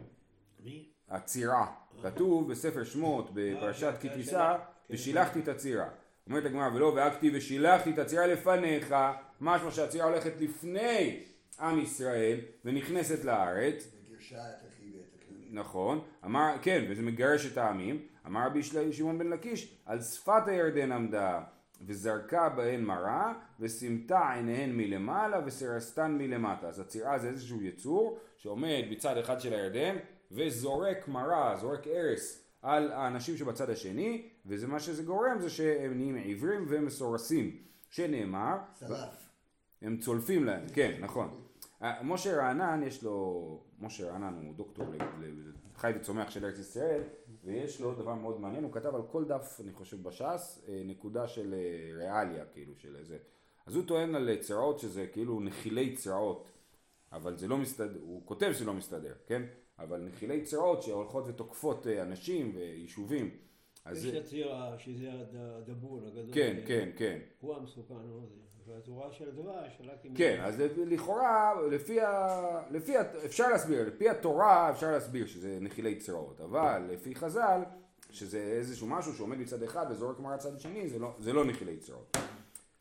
מי? 0.60 0.90
הצירה. 1.10 1.74
כתוב 2.02 2.52
בספר 2.52 2.84
שמות 2.84 3.30
בפרשת 3.34 3.94
כי 4.02 4.10
אה, 4.10 4.14
תישא, 4.14 4.58
כן. 4.58 4.94
ושילחתי 4.94 5.40
את 5.40 5.48
הצירה. 5.48 5.90
אומרת 6.28 6.46
הגמרא 6.46 6.68
ולא 6.76 6.86
והגתי 6.86 7.32
ושילחתי 7.34 7.92
את 7.92 8.00
הצירה 8.00 8.28
לפניך, 8.28 8.96
משמע 9.42 9.72
שהצירה 9.72 10.06
הולכת 10.06 10.34
לפני 10.40 11.24
עם 11.60 11.80
ישראל 11.80 12.40
ונכנסת 12.66 13.24
לארץ, 13.24 13.92
וגירשה 14.02 14.50
את 14.50 14.56
אחי 14.68 14.92
ואת 14.98 15.06
הכנעני. 15.16 15.45
נכון, 15.56 16.02
אמר, 16.26 16.56
כן, 16.62 16.86
וזה 16.90 17.02
מגרש 17.02 17.52
את 17.52 17.58
העמים, 17.58 18.02
אמר 18.26 18.46
רבי 18.46 18.64
שמעון 18.92 19.18
בן 19.18 19.28
לקיש, 19.28 19.78
על 19.86 20.02
שפת 20.02 20.48
הירדן 20.48 20.92
עמדה, 20.92 21.42
וזרקה 21.82 22.50
בהן 22.50 22.84
מרה, 22.84 23.34
וסימתה 23.60 24.32
עיניהן 24.34 24.78
מלמעלה, 24.78 25.40
וסרסתן 25.46 26.12
מלמטה. 26.12 26.68
אז 26.68 26.80
הצירה 26.80 27.20
זה 27.20 27.28
איזשהו 27.28 27.62
יצור, 27.62 28.20
שעומד 28.38 28.84
בצד 28.92 29.18
אחד 29.18 29.40
של 29.42 29.54
הירדן, 29.54 29.96
וזורק 30.32 31.08
מרה, 31.08 31.56
זורק 31.56 31.88
ארס, 31.88 32.44
על 32.62 32.92
האנשים 32.92 33.38
שבצד 33.38 33.70
השני, 33.70 34.30
וזה 34.46 34.68
מה 34.68 34.80
שזה 34.80 35.04
גורם, 35.04 35.40
זה 35.40 35.50
שהם 35.50 35.98
נהיים 35.98 36.16
עיוורים 36.16 36.66
ומסורסים, 36.70 37.58
שנאמר, 37.90 38.58
צלף. 38.74 39.30
הם 39.82 39.98
צולפים 39.98 40.46
להם, 40.46 40.66
כן, 40.74 40.98
נכון. 41.00 41.45
אה, 41.86 42.04
משה 42.04 42.38
רענן, 42.38 42.84
יש 42.88 43.04
לו, 43.04 43.40
משה 43.80 44.12
רענן 44.12 44.46
הוא 44.46 44.56
דוקטור 44.56 44.86
ל- 44.90 45.26
ל- 45.26 45.52
חי 45.76 45.92
וצומח 45.96 46.30
של 46.30 46.46
ארץ 46.46 46.60
ישראל, 46.60 47.02
ויש 47.44 47.82
לו 47.82 47.94
דבר 47.96 48.14
מאוד 48.16 48.40
מעניין, 48.42 48.64
הוא 48.64 48.72
כתב 48.72 48.96
על 48.96 49.02
כל 49.12 49.26
דף, 49.26 49.60
אני 49.64 49.72
חושב, 49.74 50.04
בש"ס, 50.04 50.66
אה, 50.68 50.82
נקודה 50.86 51.28
של 51.28 51.54
אה, 51.54 51.98
ריאליה, 51.98 52.46
כאילו, 52.46 52.76
של 52.76 52.96
איזה. 52.96 53.18
אז 53.66 53.76
הוא 53.76 53.84
טוען 53.88 54.16
על 54.16 54.30
צרעות 54.40 54.80
שזה 54.80 55.08
כאילו 55.08 55.40
נחילי 55.40 55.96
צרעות. 55.96 56.52
אבל 57.12 57.38
זה 57.38 57.48
לא 57.48 57.58
מסתדר, 57.58 58.00
הוא 58.02 58.22
כותב 58.26 58.52
שזה 58.54 58.66
לא 58.66 58.74
מסתדר, 58.74 59.14
כן? 59.28 59.42
אבל 59.80 60.02
נחילי 60.02 60.42
צרעות 60.44 60.84
שהולכות 60.84 61.24
ותוקפות 61.28 61.88
אנשים 61.88 62.52
ויישובים. 62.56 63.30
אז 63.86 64.06
יש 64.06 64.14
את 64.16 64.22
הצירה 64.22 64.80
שזה 64.80 65.12
הד- 65.14 65.36
הדבור 65.36 65.98
הגדול. 66.08 66.34
כן, 66.34 66.58
כן, 66.68 66.90
כן. 66.98 67.20
הוא 67.40 67.56
המסוכן. 67.56 67.94
והתורה 68.68 69.12
של 69.12 69.30
הדבש, 69.30 69.82
רק 69.84 70.06
אם... 70.06 70.16
כן, 70.16 70.42
אז 70.44 70.64
לכאורה, 70.78 71.54
לפי 71.72 72.02
ה... 72.02 72.28
לפי 72.72 72.98
ה... 72.98 73.02
אפשר 73.26 73.50
להסביר, 73.50 73.88
לפי 73.88 74.10
התורה 74.10 74.70
אפשר 74.70 74.92
להסביר 74.92 75.28
שזה 75.28 75.58
נחילי 75.62 75.96
צרעות, 75.96 76.42
אבל 76.42 76.88
לפי 76.92 77.16
חז"ל, 77.16 77.62
שזה 78.12 78.38
איזשהו 78.38 78.88
משהו 78.88 79.14
שעומד 79.14 79.38
מצד 79.38 79.64
אחד 79.64 79.86
וזורק 79.90 80.20
מראה 80.20 80.38
צד 80.38 80.60
שני, 80.60 80.90
זה 80.90 81.00
לא, 81.00 81.16
זה 81.20 81.34
לא 81.34 81.46
נחילי 81.46 81.78
צרעות. 81.78 82.18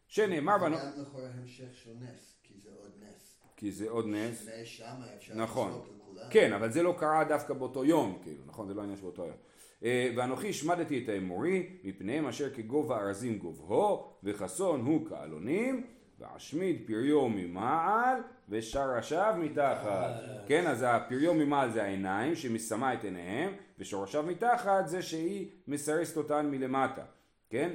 שנאמר 0.09 0.59
זה 0.59 0.65
בנו... 0.65 0.77
גם 0.77 1.03
לכאורה 1.03 1.29
המשך 1.35 1.75
של 1.75 1.91
נס, 2.01 2.35
כי 2.43 2.55
זה 2.63 2.71
עוד 2.81 2.93
נס. 3.01 3.37
כי 3.57 3.73
זה 3.73 3.91
עוד 3.91 4.07
נס. 4.07 4.49
שמה 4.65 5.07
אפשר 5.17 5.35
נכון. 5.35 5.83
כן, 6.31 6.53
אבל 6.53 6.73
זה 6.73 6.83
לא 6.83 6.95
קרה 6.99 7.25
דווקא 7.25 7.55
באותו 7.55 7.85
יום, 7.85 8.19
כאילו, 8.23 8.43
נכון? 8.47 8.69
זה 8.69 8.75
לא 8.75 8.83
עניין 8.83 8.97
שבאותו 8.97 9.25
יום. 9.25 9.37
אה, 9.85 10.11
ואנוכי 10.17 10.49
השמדתי 10.49 11.05
את 11.05 11.09
האמורי, 11.09 11.67
מפניהם 11.85 12.27
אשר 12.27 12.51
כגובה 12.55 12.99
ארזים 12.99 13.39
גובהו, 13.39 14.05
וחסון 14.25 14.81
הוא 14.81 15.09
כעלונים, 15.09 15.87
ואשמיד 16.19 16.83
פריו 16.87 17.29
ממעל, 17.29 18.19
ושרשיו 18.49 19.35
מתחת. 19.39 20.11
כן, 20.47 20.67
אז 20.67 20.85
הפריו 20.89 21.35
ממעל 21.35 21.71
זה 21.71 21.83
העיניים, 21.83 22.35
שמסמה 22.35 22.95
את 22.95 23.05
עיניהם, 23.05 23.53
ושורשיו 23.79 24.23
מתחת 24.23 24.89
זה 24.89 25.03
שהיא 25.03 25.49
מסרסת 25.69 26.17
אותן 26.17 26.47
מלמטה, 26.51 27.03
כן? 27.51 27.71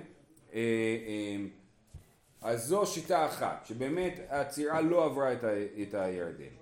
אה, 0.53 0.59
אה, 0.59 1.45
אז 2.41 2.65
זו 2.65 2.85
שיטה 2.85 3.25
אחת, 3.25 3.65
שבאמת 3.65 4.19
הצירה 4.29 4.81
לא 4.81 5.05
עברה 5.05 5.33
את, 5.33 5.93
הירדן. 5.93 6.58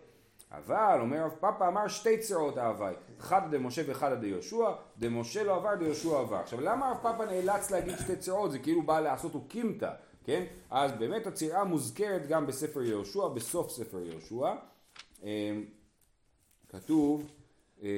אבל, 0.51 0.97
אומר 1.01 1.23
רב 1.25 1.31
פאפה, 1.39 1.67
אמר 1.67 1.87
שתי 1.87 2.17
צירות 2.17 2.57
ההווי, 2.57 2.93
אחד 3.19 3.55
דמשה 3.55 3.81
ואחד 3.87 4.19
דיהושע, 4.21 4.69
דמשה 4.99 5.43
לא 5.43 5.55
עבר, 5.55 5.75
דיהושע 5.75 6.19
עבר. 6.19 6.35
עכשיו, 6.35 6.61
למה 6.61 6.91
רב 6.91 6.97
פאפה 7.01 7.25
נאלץ 7.25 7.71
להגיד 7.71 7.97
שתי 7.97 8.15
צירות? 8.15 8.51
זה 8.51 8.59
כאילו 8.59 8.81
בא 8.81 8.99
לעשות 8.99 9.35
אוקימתא, 9.35 9.91
כן? 10.23 10.45
אז 10.69 10.91
באמת 10.91 11.27
הצירה 11.27 11.63
מוזכרת 11.63 12.27
גם 12.27 12.47
בספר 12.47 12.81
יהושע, 12.81 13.27
בסוף 13.27 13.71
ספר 13.71 13.99
יהושע. 13.99 14.53
אה, 15.23 15.57
כתוב, 16.69 17.31
אה, 17.83 17.89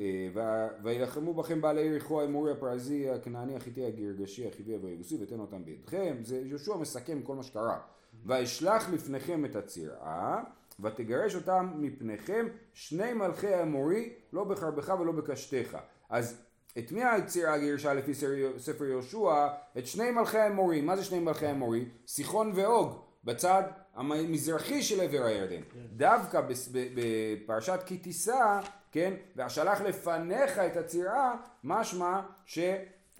אה, 0.00 0.28
"ו- 0.34 0.84
וילחמו 0.84 1.34
בכם 1.34 1.60
בעלי 1.60 1.80
יריחו 1.80 2.20
האמורי 2.20 2.52
הפרזי 2.52 3.10
הכנעני 3.10 3.56
החיטי 3.56 3.84
הגרגשי 3.84 4.48
החיבי 4.48 4.76
והיבוסי 4.76 5.16
ותן 5.22 5.40
אותם 5.40 5.64
בידכם 5.64 6.16
זה 6.22 6.40
יהושע 6.44 6.76
מסכם 6.76 7.22
כל 7.22 7.34
מה 7.34 7.42
שקרה 7.42 7.80
וישלח 8.26 8.90
לפניכם 8.92 9.44
את 9.44 9.56
הצירה 9.56 10.42
ותגרש 10.80 11.34
אותם 11.34 11.70
מפניכם 11.74 12.46
שני 12.72 13.12
מלכי 13.12 13.54
האמורי 13.54 14.12
לא 14.32 14.44
בחרבך 14.44 14.92
ולא 15.00 15.12
בקשתך 15.12 15.76
אז 16.10 16.42
את 16.78 16.92
מי 16.92 17.04
הצירה 17.04 17.58
גירשה 17.58 17.94
לפי 17.94 18.14
ספר- 18.58 18.84
יהושע? 18.84 19.46
את 19.78 19.86
שני 19.86 20.10
מלכי 20.10 20.38
האמורי 20.38 20.80
מה 20.80 20.96
זה 20.96 21.04
שני 21.04 21.18
מלכי 21.18 21.46
האמורי? 21.46 21.84
סיחון 22.06 22.52
ואוג 22.54 22.92
בצד 23.24 23.62
המזרחי 23.94 24.82
של 24.82 25.00
עבר 25.00 25.22
הירדן. 25.24 25.60
דווקא 25.96 26.40
בס- 26.40 26.68
ב- 26.72 26.88
בפרשת 26.94 27.80
כי 27.86 27.98
תישא, 27.98 28.60
כן, 28.92 29.14
והשלח 29.36 29.80
לפניך 29.80 30.58
את 30.58 30.76
הצירה, 30.76 31.34
משמע 31.64 32.20
ש... 32.44 32.58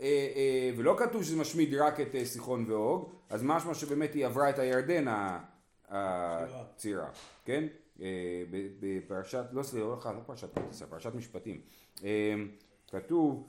אה, 0.02 0.28
אה, 0.36 0.70
ולא 0.76 0.94
כתוב 0.98 1.22
שזה 1.22 1.36
משמיד 1.36 1.74
רק 1.74 2.00
את 2.00 2.14
אה, 2.14 2.24
סיחון 2.24 2.64
ואוג, 2.68 3.08
אז 3.30 3.42
משמע 3.42 3.74
שבאמת 3.74 4.14
היא 4.14 4.26
עברה 4.26 4.50
את 4.50 4.58
הירדן 4.58 5.04
הצירה, 5.88 7.08
כן? 7.44 7.66
בפרשת, 8.80 9.44
לא 9.52 9.62
סליחה, 9.62 10.10
לא, 10.10 10.16
לא 10.16 10.20
פרשת 10.26 10.54
כי 10.54 10.60
תישא, 10.70 10.86
פרשת 10.86 11.14
משפטים. 11.14 11.60
כתוב 12.90 13.48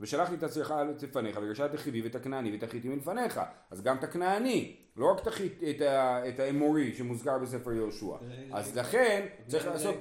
ושלחתי 0.00 0.34
את 0.34 0.42
הצירך 0.42 0.72
לפניך 1.02 1.36
וגירשה 1.36 1.66
את 1.66 1.74
החיבי 1.74 2.02
ואת 2.02 2.14
הכנעני 2.14 2.52
ואת 2.52 2.62
החיטי 2.62 2.88
מלפניך 2.88 3.40
אז 3.70 3.82
גם 3.82 3.96
את 3.96 4.04
הכנעני 4.04 4.76
לא 4.96 5.10
רק 5.10 5.28
את, 5.28 5.82
את, 6.28 6.40
האמורי 6.40 6.94
שמוזכר 6.94 7.38
בספר 7.38 7.72
יהושע 7.72 8.16
אז 8.52 8.76
לכן 8.76 9.26
צריך 9.46 9.66
לעשות. 9.66 9.96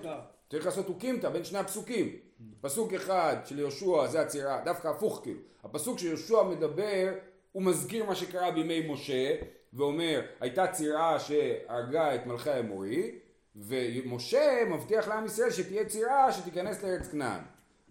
צריך 0.50 0.66
לעשות 0.66 0.90
אוקימתא 0.90 1.30
בין 1.30 1.44
שני 1.44 1.60
הפסוקים. 1.60 2.16
פסוק 2.62 2.94
אחד 2.94 3.36
של 3.46 3.60
יהושע 3.60 4.08
זה 4.08 4.22
הצירה 4.22 4.62
דווקא 4.66 4.88
הפוך 4.88 5.20
כאילו. 5.24 5.40
הפסוק 5.64 6.00
שיהושע 6.00 6.44
מדבר 6.44 7.14
הוא 7.52 7.64
מזכיר 7.64 8.06
מה 8.06 8.16
שקרה 8.16 8.52
בימי 8.52 8.88
משה 8.94 9.36
ואומר 9.74 10.22
הייתה 10.40 10.68
צירה 10.68 11.20
שהרגה 11.20 12.16
את 12.16 12.26
מלכי 12.26 12.50
האמורי 12.50 13.12
ומשה 13.56 14.64
מבטיח 14.70 15.08
לעם 15.08 15.26
ישראל 15.26 15.52
שתהיה 15.52 15.86
צירה 15.86 16.32
שתיכנס 16.32 16.84
לארץ 16.84 17.08
כנען. 17.08 17.42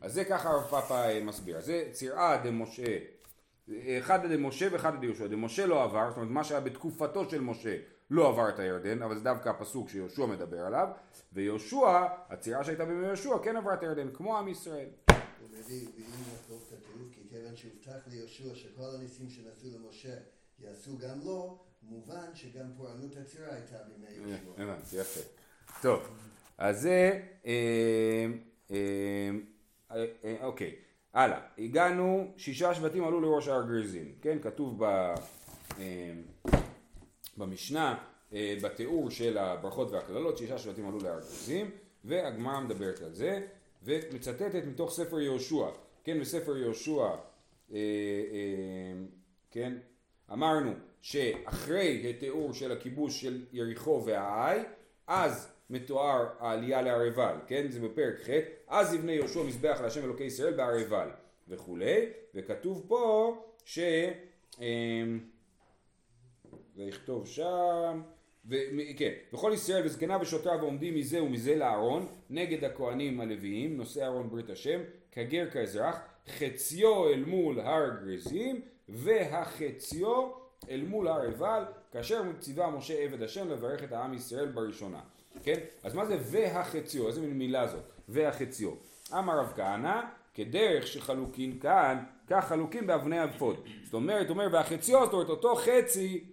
אז 0.01 0.15
זה 0.15 0.25
ככה 0.25 0.51
הרב 0.51 0.63
פאפה 0.63 1.21
מסביר 1.21 1.61
זה 1.61 1.85
צירה 1.93 2.37
דמשה 2.45 2.97
אחד 3.99 4.33
דמשה 4.33 4.69
ואחד 4.73 5.01
דיהושע 5.01 5.27
דמשה 5.27 5.67
לא 5.67 5.83
עבר 5.83 6.09
זאת 6.09 6.17
אומרת 6.17 6.31
מה 6.31 6.45
שהיה 6.45 6.61
בתקופתו 6.61 7.31
של 7.31 7.41
משה 7.41 7.77
לא 8.11 8.29
עבר 8.29 8.49
את 8.49 8.59
הירדן 8.59 9.03
אבל 9.03 9.19
זה 9.19 9.25
דווקא 9.25 9.49
הפסוק 9.49 9.89
שיהושע 9.89 10.27
מדבר 10.27 10.61
עליו 10.61 10.89
ויהושע 11.33 12.07
הצירה 12.29 12.65
שהייתה 12.65 12.85
בימי 12.85 13.07
יהושע 13.07 13.39
כן 13.45 13.57
עברה 13.57 13.75
את 13.75 13.83
הירדן 13.83 14.09
כמו 14.15 14.39
עם 14.39 14.49
ישראל 14.49 14.89
כיוון 17.35 17.57
שהובטח 17.57 18.09
ליהושע 18.11 18.55
שכל 18.55 18.95
הניסים 18.99 19.31
שנעשו 19.31 19.67
למשה 19.79 20.15
יעשו 20.59 20.99
גם 20.99 21.21
לו, 21.25 21.59
מובן 21.83 22.35
שגם 22.35 22.67
פורענות 22.77 23.17
הצירה 23.17 23.55
הייתה 23.55 23.77
בימי 23.89 24.11
יהושע. 24.11 24.63
הבנתי, 24.63 24.97
יפה. 24.97 25.21
טוב, 25.83 26.09
אז 26.59 26.81
זה, 26.81 27.21
אה, 27.47 28.27
אה, 28.71 29.31
אה, 30.25 30.37
אוקיי, 30.43 30.77
הלאה. 31.15 31.41
הגענו, 31.59 32.33
שישה 32.37 32.75
שבטים 32.75 33.05
עלו 33.05 33.21
לראש 33.21 33.49
הר 33.49 33.63
גריזים, 33.63 34.15
כן? 34.23 34.39
כתוב 34.43 34.85
ב, 34.85 35.15
במשנה, 37.37 37.99
אה, 38.33 38.55
בתיאור 38.63 39.11
של 39.11 39.39
הברכות 39.39 39.91
והקללות, 39.91 40.39
שישה 40.39 40.59
שבטים 40.59 40.89
עלו 40.89 40.99
להר 40.99 41.21
גריזים, 41.21 41.71
והגמרא 42.05 42.61
מדברת 42.61 43.03
על 43.03 43.13
זה, 43.15 43.41
ומצטטת 43.83 44.65
מתוך 44.67 44.91
ספר 44.91 45.21
יהושע, 45.21 45.67
כן? 46.05 46.21
בספר 46.21 46.57
יהושע, 46.57 47.03
אה, 47.03 47.17
אה, 47.73 47.79
כן? 49.51 49.75
אמרנו 50.33 50.73
שאחרי 51.03 52.11
התיאור 52.11 52.53
של 52.55 52.73
הכיבוש 52.73 53.21
של 53.21 53.45
יריחו 53.53 54.03
והעי, 54.07 54.61
אז 55.07 55.49
מתואר 55.71 56.27
העלייה 56.39 56.83
להר 56.83 57.01
עיבל, 57.01 57.35
כן? 57.47 57.67
זה 57.71 57.81
בפרק 57.81 58.15
ח', 58.21 58.31
אז 58.69 58.95
יבנה 58.95 59.13
יהושע 59.13 59.43
מזבח 59.43 59.79
להשם 59.83 60.05
אלוקי 60.05 60.25
ישראל 60.25 60.55
בהר 60.55 60.75
עיבל 60.75 61.09
וכולי, 61.49 62.07
וכתוב 62.35 62.85
פה 62.89 63.37
ש... 63.65 63.79
ויכתוב 66.77 67.27
שם, 67.27 68.03
ו- 68.49 68.57
כן, 68.97 69.11
וכל 69.33 69.51
ישראל 69.55 69.87
וזקניו 69.87 70.19
ושוטריו 70.23 70.63
עומדים 70.63 70.95
מזה 70.95 71.23
ומזה 71.23 71.57
לארון 71.57 72.07
נגד 72.31 72.65
הכהנים 72.65 73.21
הלוויים 73.21 73.77
נושאי 73.77 74.05
ארון 74.05 74.31
ברית 74.31 74.51
השם 74.51 74.81
כגר 75.13 75.51
כאזרח 75.51 75.99
חציו 76.29 77.09
אל 77.09 77.25
מול 77.25 77.61
הר 77.61 77.91
גריזים 78.01 78.61
והחציו 78.89 80.31
אל 80.71 80.85
מול 80.89 81.09
הר 81.09 81.23
עיבל 81.23 81.65
כאשר 81.93 82.23
ציווה 82.39 82.71
משה 82.71 82.95
עבד 82.99 83.23
השם 83.23 83.51
לברך 83.51 83.85
את 83.85 83.93
העם 83.93 84.15
ישראל 84.15 84.49
בראשונה 84.49 85.01
כן? 85.43 85.59
אז 85.83 85.95
מה 85.95 86.07
זה 86.07 86.19
והחציו? 86.21 87.09
איזה 87.09 87.21
מין 87.21 87.39
מילה 87.39 87.67
זאת? 87.67 87.83
והחציו. 88.09 88.71
אמר 89.13 89.39
רב 89.39 89.53
כהנא 89.57 90.01
כדרך 90.35 90.87
שחלוקין 90.87 91.59
כאן 91.59 92.05
כך 92.27 92.49
חלוקים 92.49 92.87
באבני 92.87 93.19
האפוד. 93.19 93.57
זאת 93.85 93.95
אומרת, 93.95 94.31
אומר 94.31 94.49
והחציו, 94.53 95.05
זאת 95.05 95.13
אומרת 95.13 95.29
אותו 95.29 95.55
חצי 95.55 96.25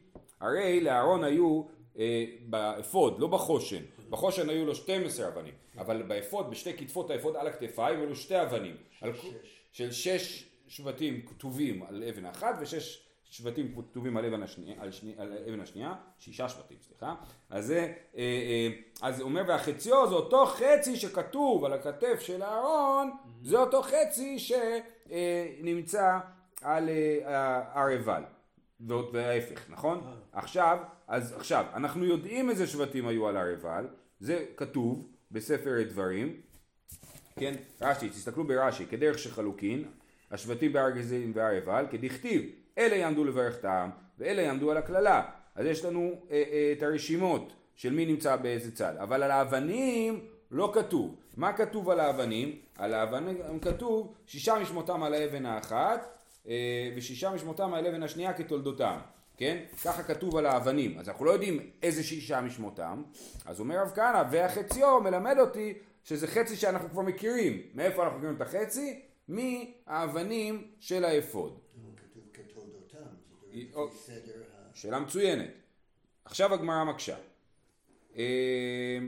הרי 0.42 0.82
לאהרון 0.82 1.24
היו 1.24 1.64
אה, 2.00 2.26
באפוד, 2.46 3.20
לא 3.20 3.28
בחושן. 3.28 3.84
בחושן 4.10 4.50
היו 4.50 4.66
לו 4.66 4.76
12 4.76 5.28
אבנים, 5.28 5.54
אבל 5.78 6.02
באפוד, 6.02 6.50
בשתי 6.50 6.74
כתפות 6.74 7.10
האפוד 7.10 7.36
על 7.36 7.48
הכתפיים, 7.48 8.00
היו 8.00 8.06
לו 8.10 8.16
שתי 8.16 8.42
אבנים. 8.42 8.76
על, 9.02 9.14
שש. 9.14 9.28
של 9.72 9.92
שש 9.92 10.50
שבטים 10.68 11.22
כתובים 11.26 11.84
על 11.84 12.04
אבן 12.04 12.26
אחת 12.26 12.56
ושש 12.62 13.08
שבטים 13.32 13.76
כתובים 13.92 14.18
על 14.18 14.26
אבן 14.26 14.44
השנייה, 14.44 14.76
על, 14.80 14.92
שני, 14.92 15.14
על 15.18 15.34
אבן 15.50 15.60
השנייה, 15.60 15.94
שישה 16.20 16.50
שבטים, 16.50 16.78
סליחה. 16.82 17.16
אז 17.50 17.66
זה, 17.66 17.80
אה, 17.80 18.22
אה, 18.22 18.70
אז 19.02 19.20
הוא 19.20 19.30
אומר 19.30 19.44
והחציו 19.48 20.10
זה 20.10 20.16
אותו 20.16 20.46
חצי 20.46 20.96
שכתוב 20.96 21.66
על 21.66 21.74
הכתף 21.74 22.20
של 22.20 22.44
אהרון, 22.44 23.12
זה 23.44 23.58
אותו 23.58 23.82
חצי 23.82 24.38
שנמצא 24.40 26.20
על 26.62 26.90
אה, 26.90 27.62
הר 27.74 27.88
עיבל. 27.88 28.24
ועוד 28.88 29.10
וההפך, 29.14 29.70
נכון? 29.70 30.02
עכשיו, 30.32 30.78
אז 31.08 31.34
עכשיו, 31.34 31.66
אנחנו 31.74 32.06
יודעים 32.06 32.50
איזה 32.50 32.68
שבטים 32.68 33.08
היו 33.08 33.28
על 33.28 33.38
הר 33.38 33.48
עיבל, 33.48 33.88
זה 34.20 34.46
כתוב 34.58 35.08
בספר 35.32 35.84
דברים, 35.90 36.42
כן, 37.40 37.56
רש"י, 37.82 38.10
תסתכלו 38.10 38.44
ברש"י, 38.44 38.86
כדרך 38.86 39.20
שחלוקין, 39.20 39.84
השבטים 40.32 40.74
בהר 40.74 40.90
גזים 40.90 41.32
והר 41.36 41.52
עיבל, 41.52 41.86
כדכתיב, 41.92 42.42
אלה 42.78 42.96
יעמדו 42.96 43.24
לברך 43.24 43.60
את 43.60 43.66
העם, 43.66 43.90
ואלה 44.20 44.42
יעמדו 44.42 44.72
על 44.72 44.78
הקללה. 44.78 45.22
אז 45.56 45.66
יש 45.66 45.86
לנו 45.86 46.14
אה, 46.32 46.44
אה, 46.52 46.74
את 46.78 46.84
הרשימות 46.84 47.54
של 47.76 47.94
מי 47.94 48.06
נמצא 48.06 48.36
באיזה 48.36 48.76
צד, 48.76 48.94
אבל 48.98 49.24
על 49.24 49.32
האבנים 49.32 50.20
לא 50.52 50.72
כתוב. 50.74 51.16
מה 51.38 51.54
כתוב 51.54 51.90
על 51.90 52.00
האבנים? 52.00 52.60
על 52.78 52.94
האבנים 52.94 53.60
כתוב 53.62 54.14
שישה 54.26 54.60
משמותם 54.60 55.04
על 55.04 55.14
האבן 55.14 55.46
האחת 55.46 56.00
אה, 56.02 56.08
ושישה 56.96 57.30
משמותם 57.30 57.74
על 57.74 57.86
האבן 57.86 58.04
השנייה 58.04 58.34
כתולדותם. 58.34 59.00
כן? 59.38 59.64
ככה 59.84 60.04
כתוב 60.04 60.38
על 60.38 60.46
האבנים. 60.46 61.00
אז 61.00 61.10
אנחנו 61.10 61.26
לא 61.26 61.32
יודעים 61.32 61.60
איזה 61.84 62.04
שישה 62.04 62.42
משמותם. 62.42 63.04
אז 63.46 63.60
אומר 63.60 63.82
רב 63.82 63.92
כהנא, 63.96 64.24
והחציו 64.32 65.02
מלמד 65.02 65.36
אותי 65.40 65.74
שזה 66.04 66.28
חצי 66.28 66.56
שאנחנו 66.56 66.90
כבר 66.90 67.02
מכירים. 67.02 67.62
מאיפה 67.74 68.04
אנחנו 68.04 68.18
מכירים 68.18 68.36
את 68.36 68.42
החצי? 68.42 69.02
מהאבנים 69.28 70.68
של 70.80 71.06
האפוד. 71.06 71.60
שאלה 74.74 75.00
מצוינת. 75.00 75.50
עכשיו 76.26 76.54
הגמרא 76.54 76.84
מקשה. 76.84 77.16
אה, 78.18 79.00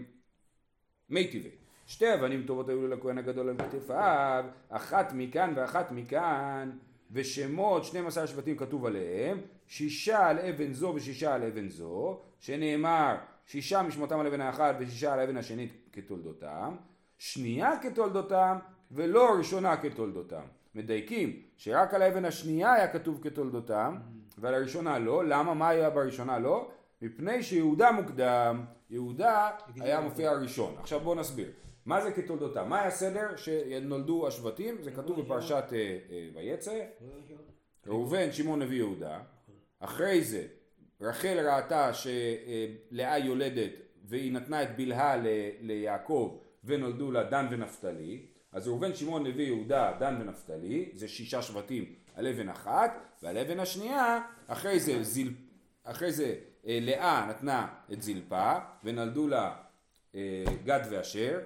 מי 1.10 1.28
טבעי. 1.28 1.52
שתי 1.88 2.14
אבנים 2.14 2.44
טובות 2.46 2.70
היו 2.70 2.88
לכהן 2.88 3.18
הגדול 3.18 3.50
על 3.50 3.58
כתפיו, 3.58 4.46
אחת 4.70 5.14
מכאן 5.14 5.54
ואחת 5.56 5.92
מכאן, 5.92 6.72
ושמות 7.12 7.86
12 7.86 8.28
שבטים 8.28 8.58
כתוב 8.58 8.86
עליהם, 8.86 9.42
שישה 9.68 10.28
על 10.28 10.40
אבן 10.40 10.74
זו 10.74 10.92
ושישה 10.96 11.34
על 11.34 11.44
אבן 11.44 11.70
זו, 11.70 12.20
שנאמר 12.40 13.16
שישה 13.46 13.82
משמותם 13.82 14.20
על 14.20 14.28
אבן 14.28 14.42
האחת 14.42 14.76
ושישה 14.80 15.14
על 15.14 15.20
האבן 15.20 15.38
השנית 15.38 15.72
כתולדותם, 15.94 16.76
שנייה 17.18 17.72
כתולדותם 17.82 18.58
ולא 18.92 19.36
ראשונה 19.38 19.78
כתולדותם. 19.78 20.44
מדייקים 20.76 21.42
שרק 21.58 21.94
על 21.94 22.02
האבן 22.02 22.26
השנייה 22.26 22.74
היה 22.74 22.88
כתוב 22.88 23.20
כתולדותם 23.22 23.98
ועל 24.38 24.54
הראשונה 24.54 25.00
לא, 25.00 25.26
למה? 25.26 25.54
מה 25.54 25.70
היה 25.70 25.90
בראשונה 25.90 26.40
לא? 26.40 26.72
מפני 27.02 27.44
שיהודה 27.44 27.92
מוקדם, 27.92 28.66
יהודה 28.90 29.50
היה 29.80 30.02
מופיע 30.02 30.32
ראשון. 30.32 30.76
עכשיו 30.80 31.00
בואו 31.00 31.16
נסביר. 31.16 31.52
מה 31.86 32.02
זה 32.02 32.12
כתולדותם? 32.12 32.70
מה 32.70 32.80
היה 32.80 32.88
הסדר 32.88 33.36
שנולדו 33.36 34.28
השבטים? 34.28 34.84
זה 34.84 34.92
כתוב 34.92 35.22
בפרשת 35.22 35.64
אה, 35.74 35.98
אה, 36.12 36.30
ויצא. 36.34 36.80
ראובן, 37.88 38.32
שמעון, 38.32 38.60
לוי, 38.60 38.76
יהודה. 38.76 39.20
אחרי 39.80 40.24
זה 40.24 40.48
רחל 41.02 41.48
ראתה 41.48 41.92
שלאה 41.94 43.18
יולדת 43.18 43.72
והיא 44.06 44.34
נתנה 44.34 44.64
את 44.64 44.76
בלהה 44.76 45.16
ליעקב 45.62 46.40
ונולדו 46.64 47.12
לה 47.12 47.24
דן 47.24 47.48
ונפתלי. 47.52 48.26
אז 48.52 48.68
ראובן, 48.68 48.96
שמעון, 48.96 49.24
לוי, 49.24 49.44
יהודה, 49.44 49.94
דן 50.00 50.22
ונפתלי, 50.22 50.92
זה 50.94 51.08
שישה 51.08 51.42
שבטים 51.42 51.96
על 52.16 52.28
אבן 52.28 52.50
אחת, 52.50 52.92
ועל 53.24 53.38
אבן 53.38 53.60
השנייה, 53.60 54.22
אחרי 54.48 54.80
זה, 54.80 55.04
זיל, 55.04 55.34
אחרי 55.84 56.12
זה 56.12 56.36
אה, 56.68 56.80
לאה 56.82 57.26
נתנה 57.30 57.68
את 57.94 58.02
זלפה, 58.02 58.54
ונולדו 58.84 59.28
לה 59.28 59.56
גד 60.64 60.82
ואשר, 60.92 61.40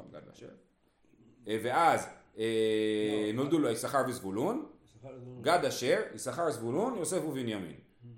נכון, 0.00 0.12
גד 0.12 0.28
ואשר, 0.28 0.48
אה, 1.48 1.58
ואז 1.62 2.06
אה, 2.38 3.30
נולדו 3.34 3.58
לו 3.58 3.68
יששכר 3.68 4.02
וזבולון, 4.08 4.66
גד 5.40 5.64
אשר, 5.64 6.00
יששכר 6.14 6.50
זבולון, 6.50 6.98
יוסף 6.98 7.24
ובנימין. 7.24 7.74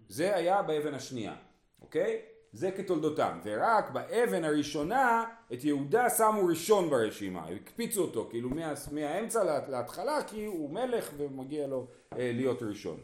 זה 0.08 0.36
היה 0.36 0.62
באבן 0.62 0.94
השנייה, 0.94 1.34
אוקיי? 1.80 2.20
זה 2.52 2.70
כתולדותם. 2.70 3.40
ורק 3.44 3.90
באבן 3.90 4.44
הראשונה, 4.44 5.24
את 5.52 5.64
יהודה 5.64 6.10
שמו 6.10 6.46
ראשון 6.46 6.90
ברשימה. 6.90 7.46
הקפיצו 7.48 8.02
אותו, 8.02 8.26
כאילו 8.30 8.50
מה, 8.50 8.72
מהאמצע 8.92 9.44
לה- 9.44 9.68
להתחלה, 9.68 10.18
כי 10.26 10.44
הוא 10.44 10.70
מלך 10.70 11.10
ומגיע 11.16 11.66
לו 11.66 11.86
אה, 12.18 12.30
להיות 12.34 12.62
ראשון. 12.62 12.96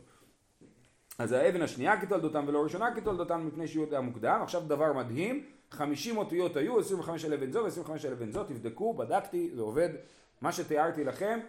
אז 1.18 1.32
האבן 1.32 1.62
השנייה 1.62 2.00
כתולדותם 2.00 2.44
ולא 2.48 2.62
ראשונה 2.62 2.94
כתולדותם 2.94 3.46
מפני 3.46 3.68
שיהודה 3.68 4.00
מוקדם. 4.00 4.40
עכשיו 4.42 4.62
דבר 4.68 4.92
מדהים, 4.92 5.46
50 5.70 6.16
אותיות 6.16 6.56
היו, 6.56 6.78
25 6.78 7.24
על 7.24 7.32
אבן 7.32 7.52
זו 7.52 7.64
ו-25 7.64 7.90
על 8.06 8.12
אבן 8.12 8.32
זו, 8.32 8.44
תבדקו, 8.44 8.94
בדקתי, 8.94 9.50
זה 9.54 9.62
עובד. 9.62 9.88
מה 10.40 10.52
שתיארתי 10.52 11.04
לכם 11.04 11.40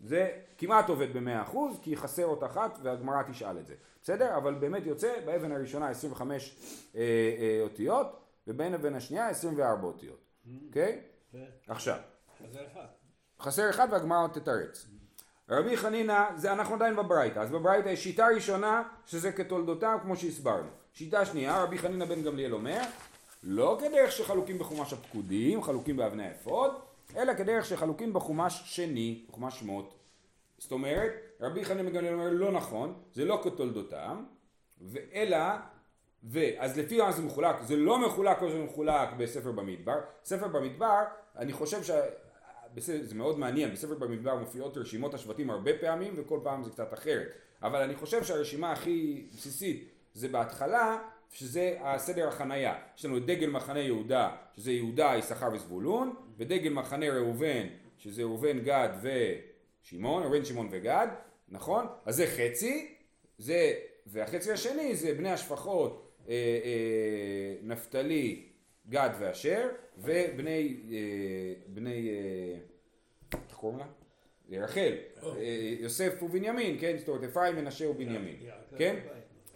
זה 0.00 0.30
כמעט 0.58 0.88
עובד 0.88 1.16
ב-100% 1.16 1.56
כי 1.82 1.96
חסר 1.96 2.24
אות 2.24 2.44
אחת 2.44 2.78
והגמרא 2.82 3.22
תשאל 3.22 3.58
את 3.58 3.66
זה. 3.66 3.74
בסדר? 4.02 4.36
אבל 4.36 4.54
באמת 4.54 4.86
יוצא 4.86 5.20
באבן 5.26 5.52
הראשונה 5.52 5.88
25 5.88 6.56
אה, 6.96 7.00
אה, 7.00 7.60
אותיות 7.62 8.20
ובין 8.46 8.74
אבן 8.74 8.94
השנייה 8.94 9.28
24 9.28 9.86
אותיות. 9.86 10.20
אוקיי? 10.66 11.00
עכשיו. 11.68 11.98
חזר 12.42 12.66
אחד. 12.72 12.86
חסר 13.40 13.70
אחד 13.70 13.88
והגמרא 13.90 14.28
תתרץ. 14.28 14.86
רבי 15.50 15.76
חנינא, 15.76 16.24
זה 16.36 16.52
אנחנו 16.52 16.74
עדיין 16.74 16.96
בברייתא, 16.96 17.38
אז 17.38 17.50
בברייתא 17.50 17.88
יש 17.88 18.04
שיטה 18.04 18.26
ראשונה 18.34 18.82
שזה 19.06 19.32
כתולדותם 19.32 19.96
כמו 20.02 20.16
שהסברנו. 20.16 20.68
שיטה 20.92 21.24
שנייה, 21.24 21.62
רבי 21.62 21.78
חנינא 21.78 22.04
בן 22.04 22.22
גמליאל 22.22 22.54
אומר, 22.54 22.80
לא 23.42 23.78
כדרך 23.80 24.12
שחלוקים 24.12 24.58
בחומש 24.58 24.92
הפקודים, 24.92 25.62
חלוקים 25.62 25.96
באבני 25.96 26.26
האפוד, 26.26 26.70
אלא 27.16 27.34
כדרך 27.34 27.64
שחלוקים 27.64 28.12
בחומש 28.12 28.62
שני, 28.64 29.24
בחומש 29.28 29.60
שמות. 29.60 29.94
זאת 30.58 30.72
אומרת, 30.72 31.12
רבי 31.40 31.64
בן 31.64 31.90
גמליאל 31.90 32.14
אומר 32.14 32.30
לא 32.30 32.52
נכון, 32.52 32.94
זה 33.12 33.24
לא 33.24 33.40
כתולדותם, 33.44 34.24
ואלא, 34.80 35.54
ואז 36.24 36.78
לפי 36.78 36.98
מה 36.98 37.12
זה 37.12 37.22
מחולק, 37.22 37.56
זה 37.62 37.76
לא 37.76 38.06
מחולק 38.06 38.38
כמו 38.38 38.48
שזה 38.48 38.64
מחולק 38.64 39.08
בספר 39.18 39.52
במדבר, 39.52 40.00
ספר 40.24 40.48
במדבר, 40.48 41.04
אני 41.36 41.52
חושב 41.52 41.82
ש... 41.82 41.90
זה 42.76 43.14
מאוד 43.14 43.38
מעניין, 43.38 43.72
בספר 43.72 43.94
במדבר 43.94 44.34
מופיעות 44.34 44.76
רשימות 44.76 45.14
השבטים 45.14 45.50
הרבה 45.50 45.70
פעמים 45.80 46.14
וכל 46.16 46.40
פעם 46.42 46.64
זה 46.64 46.70
קצת 46.70 46.94
אחרת, 46.94 47.28
אבל 47.62 47.82
אני 47.82 47.96
חושב 47.96 48.24
שהרשימה 48.24 48.72
הכי 48.72 49.26
בסיסית 49.32 49.88
זה 50.14 50.28
בהתחלה, 50.28 50.98
שזה 51.32 51.76
הסדר 51.80 52.28
החנייה. 52.28 52.74
יש 52.98 53.04
לנו 53.04 53.16
את 53.16 53.26
דגל 53.26 53.50
מחנה 53.50 53.80
יהודה, 53.80 54.36
שזה 54.56 54.72
יהודה, 54.72 55.12
יששכר 55.18 55.48
וזבולון, 55.52 56.14
ודגל 56.38 56.72
מחנה 56.72 57.10
ראובן, 57.10 57.66
שזה 57.98 58.22
ראובן, 58.22 58.58
גד 58.58 58.88
ושמעון, 59.02 60.22
ראובן, 60.22 60.44
שמעון 60.44 60.68
וגד, 60.70 61.08
נכון? 61.48 61.86
אז 62.06 62.16
זה 62.16 62.26
חצי, 62.26 62.94
זה, 63.38 63.72
והחצי 64.06 64.52
השני 64.52 64.96
זה 64.96 65.14
בני 65.14 65.30
השפחות, 65.30 66.12
אה, 66.28 66.34
אה, 66.34 67.54
נפתלי, 67.62 68.48
גד 68.88 69.10
ואשר, 69.18 69.68
ובני, 69.98 70.76
אה, 70.90 70.96
בני, 71.66 72.08
אה, 72.08 72.58
איך 73.48 73.56
קוראים 73.56 73.78
לה? 73.78 73.86
רחל, 74.52 74.92
אה, 75.24 75.74
יוסף 75.80 76.22
ובנימין, 76.22 76.76
כן? 76.80 76.96
זאת 76.98 77.08
אומרת 77.08 77.24
אפרים, 77.24 77.56
מנשה 77.56 77.88
ובנימין, 77.88 78.36
כן? 78.78 78.96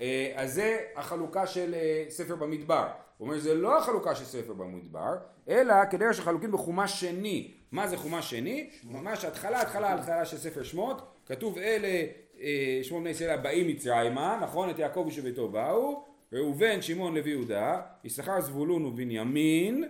אה, 0.03 0.33
אז 0.35 0.55
זה 0.55 0.79
החלוקה 0.97 1.47
של 1.47 1.75
אה, 1.75 2.05
ספר 2.09 2.37
במדבר. 2.37 2.89
הוא 3.19 3.29
אומר 3.29 3.39
זה 3.39 3.55
לא 3.55 3.79
החלוקה 3.79 4.15
של 4.15 4.25
ספר 4.25 4.53
במדבר, 4.53 5.17
אלא 5.49 5.75
כדרך 5.91 6.15
שחלוקים 6.15 6.53
בחומש 6.53 7.01
שני. 7.01 7.51
מה 7.73 7.89
זה 7.89 7.97
חומש 7.97 8.31
שני? 8.31 8.71
ממש 8.85 9.25
התחלה, 9.25 9.63
התחלה, 9.63 9.95
התחלה 9.95 10.25
של 10.25 10.37
ספר 10.37 10.63
שמות. 10.63 11.03
כתוב 11.27 11.59
אלה 11.59 12.07
אה, 12.41 12.81
שמות 12.83 13.01
בני 13.01 13.11
ישראל 13.11 13.31
הבאים 13.31 13.69
מצרימה, 13.69 14.39
נכון? 14.43 14.71
את 14.71 14.79
יעקב 14.79 15.05
ושביתו 15.09 15.49
באו. 15.49 16.05
ראובן, 16.33 16.83
שמעון, 16.83 17.15
לוי, 17.15 17.31
יהודה, 17.31 17.81
יששכר, 18.05 18.41
זבולון 18.41 18.85
ובנימין, 18.85 19.85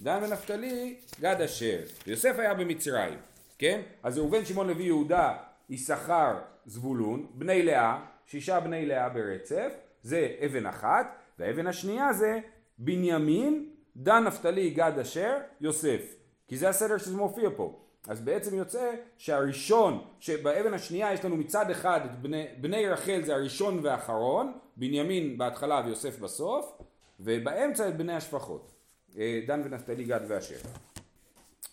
דן 0.00 0.20
ונפתלי, 0.22 0.96
גד 1.20 1.40
אשר. 1.40 1.78
יוסף 2.06 2.38
היה 2.38 2.54
במצרים, 2.54 3.18
כן? 3.58 3.80
אז 4.02 4.18
ראובן, 4.18 4.44
שמעון, 4.44 4.68
לוי, 4.68 4.84
יהודה, 4.84 5.32
יששכר, 5.70 6.38
זבולון, 6.66 7.26
בני 7.34 7.62
לאה, 7.62 7.98
שישה 8.32 8.60
בני 8.60 8.86
לאה 8.86 9.08
ברצף, 9.08 9.72
זה 10.02 10.28
אבן 10.46 10.66
אחת, 10.66 11.16
והאבן 11.38 11.66
השנייה 11.66 12.12
זה 12.12 12.40
בנימין, 12.78 13.70
דן, 13.96 14.24
נפתלי, 14.24 14.70
גד 14.70 14.98
אשר, 15.00 15.36
יוסף. 15.60 16.14
כי 16.48 16.56
זה 16.56 16.68
הסדר 16.68 16.98
שזה 16.98 17.16
מופיע 17.16 17.50
פה. 17.56 17.78
אז 18.08 18.20
בעצם 18.20 18.56
יוצא 18.56 18.94
שהראשון, 19.18 20.04
שבאבן 20.20 20.74
השנייה 20.74 21.12
יש 21.12 21.24
לנו 21.24 21.36
מצד 21.36 21.70
אחד 21.70 22.00
את 22.04 22.22
בני, 22.22 22.46
בני 22.60 22.88
רחל 22.88 23.22
זה 23.24 23.34
הראשון 23.34 23.78
והאחרון, 23.82 24.52
בנימין 24.76 25.38
בהתחלה 25.38 25.82
ויוסף 25.86 26.18
בסוף, 26.18 26.72
ובאמצע 27.20 27.88
את 27.88 27.96
בני 27.96 28.12
השפחות, 28.12 28.72
אה, 29.18 29.40
דן 29.46 29.60
ונפתלי, 29.64 30.04
גד 30.04 30.20
ואשר. 30.28 30.58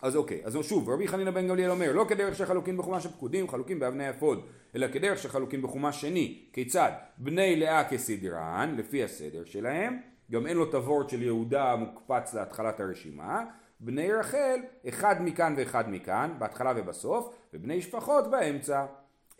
אז 0.02 0.16
אוקיי, 0.16 0.42
אז 0.44 0.58
שוב, 0.62 0.90
רבי 0.90 1.08
חנינא 1.08 1.32
בן 1.32 1.48
גמליאל 1.48 1.72
אומר, 1.72 1.92
לא 1.94 2.06
כדרך 2.10 2.36
שחלוקים 2.36 2.78
בחומש 2.78 3.06
הפקודים, 3.06 3.48
חלוקים 3.48 3.80
באבני 3.80 4.10
אפוד, 4.10 4.46
אלא 4.76 4.88
כדרך 4.88 5.18
שחלוקים 5.18 5.62
בחומש 5.62 6.02
שני. 6.02 6.46
כיצד? 6.54 6.92
בני 7.18 7.56
לאה 7.56 7.90
כסדרן, 7.90 8.76
לפי 8.78 9.04
הסדר 9.04 9.44
שלהם, 9.46 9.98
גם 10.32 10.48
אין 10.48 10.58
לו 10.58 10.74
הוורד 10.74 11.10
של 11.10 11.22
יהודה 11.24 11.76
מוקפץ 11.76 12.34
להתחלת 12.34 12.80
הרשימה, 12.80 13.44
בני 13.80 14.12
רחל, 14.12 14.60
אחד 14.90 15.16
מכאן 15.20 15.54
ואחד 15.58 15.90
מכאן, 15.90 16.34
בהתחלה 16.40 16.74
ובסוף, 16.76 17.30
ובני 17.54 17.82
שפחות 17.82 18.32
באמצע. 18.32 18.86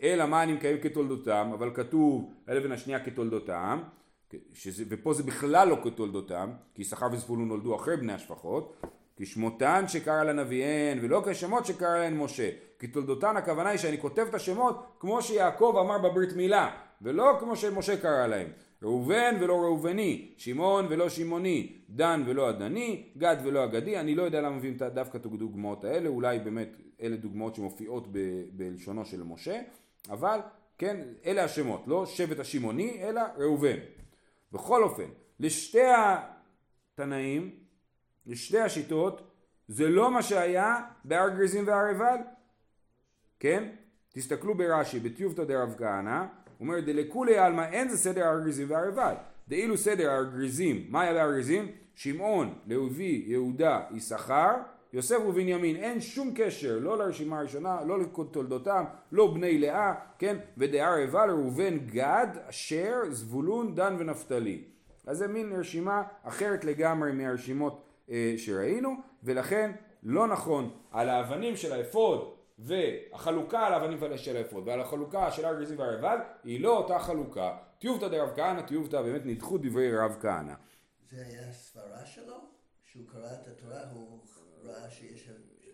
אלא 0.02 0.26
מה 0.26 0.42
אני 0.42 0.52
מקיים 0.52 0.78
כתולדותם, 0.80 1.50
אבל 1.54 1.70
כתוב 1.74 2.34
על 2.46 2.56
אבן 2.56 2.72
השנייה 2.72 3.04
כתולדותם, 3.04 3.82
שזה, 4.52 4.84
ופה 4.88 5.12
זה 5.12 5.22
בכלל 5.22 5.68
לא 5.68 5.76
כתולדותם, 5.84 6.50
כי 6.74 6.82
יששכר 6.82 7.08
וזבולון 7.12 7.48
נולדו 7.48 7.76
אחרי 7.76 7.96
בני 7.96 8.12
השפחות, 8.12 8.82
כשמותן 9.20 9.84
שקרא 9.88 10.22
לנביאיהן, 10.22 10.98
ולא 11.02 11.22
כשמות 11.26 11.66
שקרא 11.66 11.98
להן 11.98 12.16
משה. 12.16 12.50
כי 12.78 12.86
תולדותן 12.86 13.36
הכוונה 13.36 13.68
היא 13.68 13.78
שאני 13.78 13.98
כותב 13.98 14.26
את 14.28 14.34
השמות 14.34 14.86
כמו 15.00 15.22
שיעקב 15.22 15.76
אמר 15.80 15.98
בברית 15.98 16.32
מילה, 16.32 16.70
ולא 17.02 17.36
כמו 17.40 17.56
שמשה 17.56 17.96
קרא 17.96 18.26
להם. 18.26 18.48
ראובן 18.82 19.36
ולא 19.40 19.60
ראובני, 19.60 20.34
שמעון 20.36 20.86
ולא 20.90 21.08
שמעוני, 21.08 21.76
דן 21.90 22.22
ולא 22.26 22.48
הדני, 22.48 23.04
גד 23.18 23.36
ולא 23.44 23.62
הגדי, 23.62 23.98
אני 23.98 24.14
לא 24.14 24.22
יודע 24.22 24.40
למה 24.40 24.56
מביאים 24.56 24.76
דווקא 24.76 25.18
את 25.18 25.24
הדוגמאות 25.24 25.84
האלה, 25.84 26.08
אולי 26.08 26.38
באמת 26.38 26.76
אלה 27.02 27.16
דוגמאות 27.16 27.54
שמופיעות 27.54 28.06
ב- 28.12 28.42
בלשונו 28.52 29.04
של 29.04 29.22
משה, 29.22 29.60
אבל 30.10 30.40
כן, 30.78 31.00
אלה 31.26 31.44
השמות, 31.44 31.82
לא 31.86 32.06
שבט 32.06 32.38
השמעוני, 32.38 33.02
אלא 33.02 33.22
ראובן. 33.36 33.76
בכל 34.52 34.82
אופן, 34.82 35.06
לשתי 35.40 35.80
התנאים, 36.94 37.50
לשתי 38.26 38.58
השיטות, 38.58 39.30
זה 39.68 39.88
לא 39.88 40.10
מה 40.10 40.22
שהיה 40.22 40.76
בהר 41.04 41.28
גריזים 41.28 41.66
והר 41.66 41.86
עיבל, 41.86 42.16
כן? 43.40 43.68
תסתכלו 44.12 44.54
ברש"י, 44.54 45.00
בטיובתא 45.00 45.44
דרב 45.44 45.74
כהנא, 45.78 46.24
אומר 46.60 46.80
דלכולי 46.80 47.38
עלמא 47.38 47.62
אין 47.62 47.88
זה 47.88 47.98
סדר 47.98 48.24
הר 48.24 48.40
גריזים 48.40 48.70
והר 48.70 48.84
עיבל, 48.84 49.14
דאילו 49.48 49.76
סדר 49.76 50.10
הר 50.10 50.24
גריזים, 50.24 50.86
מה 50.88 51.00
היה 51.00 51.14
בהר 51.14 51.30
גריזים? 51.30 51.66
שמעון, 51.94 52.54
לוי, 52.66 53.24
יהודה, 53.26 53.80
יששכר, 53.90 54.54
יוסף 54.92 55.18
ובנימין, 55.28 55.76
אין 55.76 56.00
שום 56.00 56.32
קשר 56.34 56.78
לא 56.78 56.98
לרשימה 56.98 57.38
הראשונה, 57.38 57.84
לא 57.84 58.00
לתולדותם, 58.00 58.84
לא 59.12 59.34
בני 59.34 59.58
לאה, 59.58 59.94
כן? 60.18 60.36
ודהר 60.58 60.94
עיבל 60.94 61.30
ראובן 61.30 61.78
גד, 61.78 62.26
אשר, 62.48 62.96
זבולון, 63.10 63.74
דן 63.74 63.96
ונפתלי. 63.98 64.64
אז 65.06 65.18
זה 65.18 65.28
מין 65.28 65.52
רשימה 65.52 66.02
אחרת 66.22 66.64
לגמרי 66.64 67.12
מהרשימות 67.12 67.89
שראינו, 68.36 68.94
ולכן 69.24 69.72
לא 70.02 70.26
נכון 70.26 70.70
על 70.90 71.08
האבנים 71.08 71.56
של 71.56 71.72
האפוד 71.72 72.34
והחלוקה 72.58 73.66
על 73.66 73.72
האבנים 73.72 73.98
של 74.16 74.36
האפוד 74.36 74.68
ועל 74.68 74.80
החלוקה 74.80 75.30
של 75.30 75.44
הר 75.44 75.54
גריזים 75.54 75.78
והר 75.78 75.90
עיבל 75.90 76.16
היא 76.44 76.60
לא 76.60 76.76
אותה 76.76 76.98
חלוקה. 76.98 77.56
טיובתא 77.78 78.08
דרב 78.08 78.28
כהנא, 78.36 78.62
טיובתא 78.62 79.02
באמת 79.02 79.22
נדחו 79.24 79.58
דברי 79.58 79.96
רב 79.98 80.16
כהנא. 80.20 80.54
זה 81.10 81.16
היה 81.26 81.52
סברה 81.52 82.06
שלו? 82.06 82.36
שהוא 82.84 83.04
קרא 83.12 83.32
את 83.32 83.48
התורה, 83.48 83.80
הוא 83.92 84.18
ראה 84.64 84.90
שיש... 84.90 85.30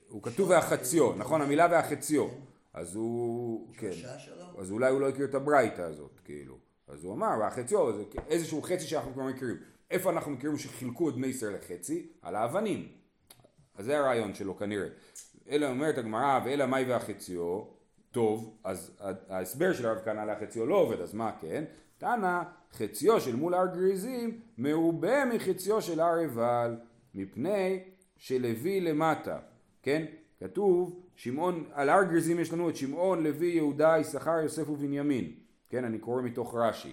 הוא 0.08 0.22
כתוב 0.22 0.50
והחציו, 0.50 1.14
נכון? 1.14 1.42
המילה 1.42 1.68
והחציו. 1.70 2.28
אז 2.74 2.94
הוא, 2.94 3.74
כן. 3.74 3.92
שלו? 3.92 4.60
אז 4.60 4.70
אולי 4.70 4.90
הוא 4.90 5.00
לא 5.00 5.08
הכיר 5.08 5.24
את 5.24 5.34
הברייתא 5.34 5.82
הזאת, 5.82 6.20
כאילו. 6.24 6.58
אז 6.88 7.04
הוא 7.04 7.14
אמר, 7.14 7.30
והחציו 7.40 7.96
זה 7.96 8.04
איזשהו 8.28 8.62
חצי 8.62 8.86
שאנחנו 8.86 9.12
כבר 9.12 9.22
מכירים. 9.22 9.56
איפה 9.90 10.10
אנחנו 10.10 10.32
מכירים 10.32 10.56
שחילקו 10.56 11.08
את 11.08 11.14
בני 11.14 11.26
ישראל 11.26 11.54
לחצי? 11.54 12.06
על 12.22 12.36
האבנים. 12.36 12.88
אז 13.74 13.84
זה 13.84 13.98
הרעיון 13.98 14.34
שלו 14.34 14.56
כנראה. 14.56 14.88
אלא 15.48 15.66
אומרת 15.66 15.98
הגמרא, 15.98 16.40
ואלא 16.44 16.66
מאי 16.66 16.84
והחציו, 16.84 17.62
טוב, 18.10 18.58
אז 18.64 18.98
ההסבר 19.28 19.72
של 19.72 19.86
הרב 19.86 19.98
כהנא 20.04 20.20
להחציו 20.20 20.66
לא 20.66 20.74
עובד, 20.74 21.00
אז 21.00 21.14
מה 21.14 21.32
כן? 21.40 21.64
תנא, 21.98 22.42
חציו 22.72 23.20
של 23.20 23.36
מול 23.36 23.54
הר 23.54 23.66
גריזים 23.66 24.40
מרובה 24.58 25.24
מחציו 25.24 25.82
של 25.82 26.00
הר 26.00 26.16
עיבל, 26.16 26.76
מפני 27.14 27.80
שלוי 28.16 28.80
למטה, 28.80 29.38
כן? 29.82 30.04
כתוב, 30.40 31.02
שמעון, 31.14 31.64
על 31.72 31.88
הר 31.88 32.02
גריזים 32.02 32.40
יש 32.40 32.52
לנו 32.52 32.70
את 32.70 32.76
שמעון, 32.76 33.22
לוי, 33.22 33.46
יהודה, 33.46 33.96
יששכר, 34.00 34.38
יוסף 34.42 34.68
ובנימין, 34.68 35.32
כן? 35.68 35.84
אני 35.84 35.98
קורא 35.98 36.22
מתוך 36.22 36.54
רש"י. 36.54 36.92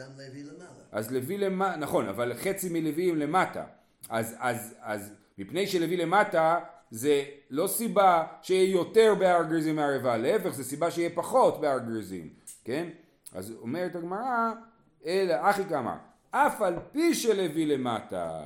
גם 0.00 0.10
לוי 0.16 0.42
למעלה. 0.42 0.70
אז 0.92 1.12
לוי 1.12 1.38
למטה, 1.38 1.76
נכון, 1.76 2.08
אבל 2.08 2.34
חצי 2.34 2.68
מלוי 2.68 3.10
הם 3.10 3.16
למטה. 3.16 3.64
אז, 4.08 4.36
אז, 4.38 4.74
אז 4.80 5.12
מפני 5.38 5.66
שלוי 5.66 5.96
למטה 5.96 6.58
זה 6.90 7.24
לא 7.50 7.66
סיבה 7.66 8.26
שיהיה 8.42 8.72
יותר 8.72 9.14
בהר 9.18 9.42
גריזים 9.42 9.76
מהר 9.76 9.90
עיבל, 9.92 10.16
להפך 10.16 10.50
זה 10.50 10.64
סיבה 10.64 10.90
שיהיה 10.90 11.10
פחות 11.14 11.60
בהר 11.60 11.78
גריזים, 11.78 12.28
כן? 12.64 12.88
אז 13.32 13.52
אומרת 13.60 13.96
הגמרא, 13.96 14.52
אלא 15.06 15.34
אחי 15.50 15.64
כאמר, 15.68 15.96
אף 16.30 16.62
על 16.62 16.74
פי 16.92 17.14
שלוי 17.14 17.66
למטה, 17.66 18.44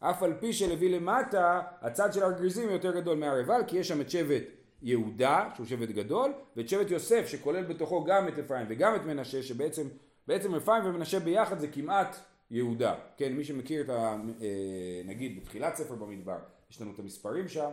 אף 0.00 0.22
על 0.22 0.34
פי 0.40 0.52
שלוי 0.52 0.88
למטה, 0.88 1.60
הצד 1.80 2.12
של 2.12 2.22
הר 2.22 2.30
גריזים 2.32 2.70
יותר 2.70 3.00
גדול 3.00 3.18
מהר 3.18 3.34
עיבל, 3.34 3.60
כי 3.66 3.76
יש 3.76 3.88
שם 3.88 4.00
את 4.00 4.10
שבט 4.10 4.44
יהודה, 4.82 5.48
שהוא 5.54 5.66
שבט 5.66 5.88
גדול, 5.88 6.32
ואת 6.56 6.68
שבט 6.68 6.90
יוסף, 6.90 7.26
שכולל 7.26 7.62
בתוכו 7.62 8.04
גם 8.04 8.28
את 8.28 8.38
אפרים 8.38 8.66
וגם 8.68 8.94
את 8.94 9.04
מנשה, 9.04 9.42
שבעצם 9.42 9.86
בעצם 10.28 10.54
אפרים 10.54 10.82
ומנשה 10.86 11.20
ביחד 11.20 11.58
זה 11.58 11.68
כמעט 11.68 12.16
יהודה. 12.50 12.94
כן, 13.16 13.32
מי 13.32 13.44
שמכיר 13.44 13.82
את 13.84 13.88
ה... 13.88 14.16
אה, 14.40 15.02
נגיד 15.04 15.40
בתחילת 15.40 15.76
ספר 15.76 15.94
במדבר, 15.94 16.38
יש 16.70 16.82
לנו 16.82 16.92
את 16.94 16.98
המספרים 16.98 17.48
שם, 17.48 17.70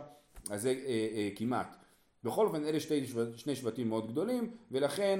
אז 0.50 0.62
זה 0.62 0.68
אה, 0.86 1.08
אה, 1.14 1.28
כמעט. 1.36 1.76
בכל 2.24 2.46
אופן 2.46 2.64
אלה 2.64 2.80
שתי, 2.80 3.06
שני 3.36 3.56
שבטים 3.56 3.88
מאוד 3.88 4.10
גדולים, 4.10 4.50
ולכן 4.70 5.18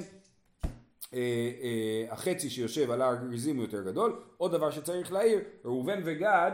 החצי 2.11 2.51
שיושב 2.51 2.90
על 2.90 3.03
הר 3.03 3.14
גריזים 3.14 3.57
הוא 3.57 3.64
יותר 3.64 3.83
גדול. 3.83 4.22
עוד 4.37 4.53
דבר 4.53 4.70
שצריך 4.70 5.12
להעיר, 5.12 5.40
ראובן 5.64 6.01
וגד 6.05 6.53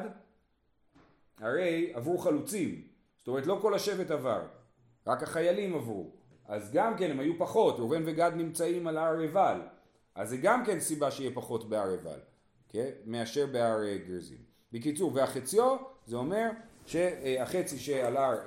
הרי 1.38 1.92
עברו 1.94 2.18
חלוצים, 2.18 2.82
זאת 3.18 3.28
אומרת 3.28 3.46
לא 3.46 3.58
כל 3.62 3.74
השבט 3.74 4.10
עבר, 4.10 4.42
רק 5.06 5.22
החיילים 5.22 5.74
עברו, 5.74 6.10
אז 6.46 6.72
גם 6.72 6.96
כן 6.96 7.10
הם 7.10 7.20
היו 7.20 7.38
פחות, 7.38 7.78
ראובן 7.78 8.02
וגד 8.06 8.32
נמצאים 8.36 8.86
על 8.86 8.98
הר 8.98 9.18
עיבל, 9.18 9.60
אז 10.14 10.30
זה 10.30 10.36
גם 10.36 10.64
כן 10.64 10.80
סיבה 10.80 11.10
שיהיה 11.10 11.30
פחות 11.34 11.68
בהר 11.68 11.90
עיבל, 11.90 12.18
כן? 12.68 12.90
מאשר 13.06 13.46
בהר 13.46 13.82
אה, 13.84 13.98
גרזים. 14.08 14.38
בקיצור, 14.72 15.14
והחציו 15.14 15.76
זה 16.06 16.16
אומר 16.16 16.50
שהחצי 16.86 17.78
של 17.78 18.16
הר 18.16 18.38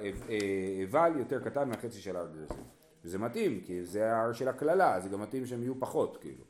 עיבל 0.77 1.11
יותר 1.17 1.43
קטן 1.43 1.69
מהחצי 1.69 2.01
של 2.01 2.15
הר 2.15 2.27
גרזים. 2.27 2.63
וזה 3.03 3.17
מתאים, 3.17 3.61
כי 3.61 3.85
זה 3.85 4.13
ההר 4.13 4.33
של 4.33 4.47
הקללה, 4.47 4.99
זה 4.99 5.09
גם 5.09 5.21
מתאים 5.21 5.45
שהם 5.45 5.63
יהיו 5.63 5.79
פחות, 5.79 6.17
כאילו. 6.21 6.43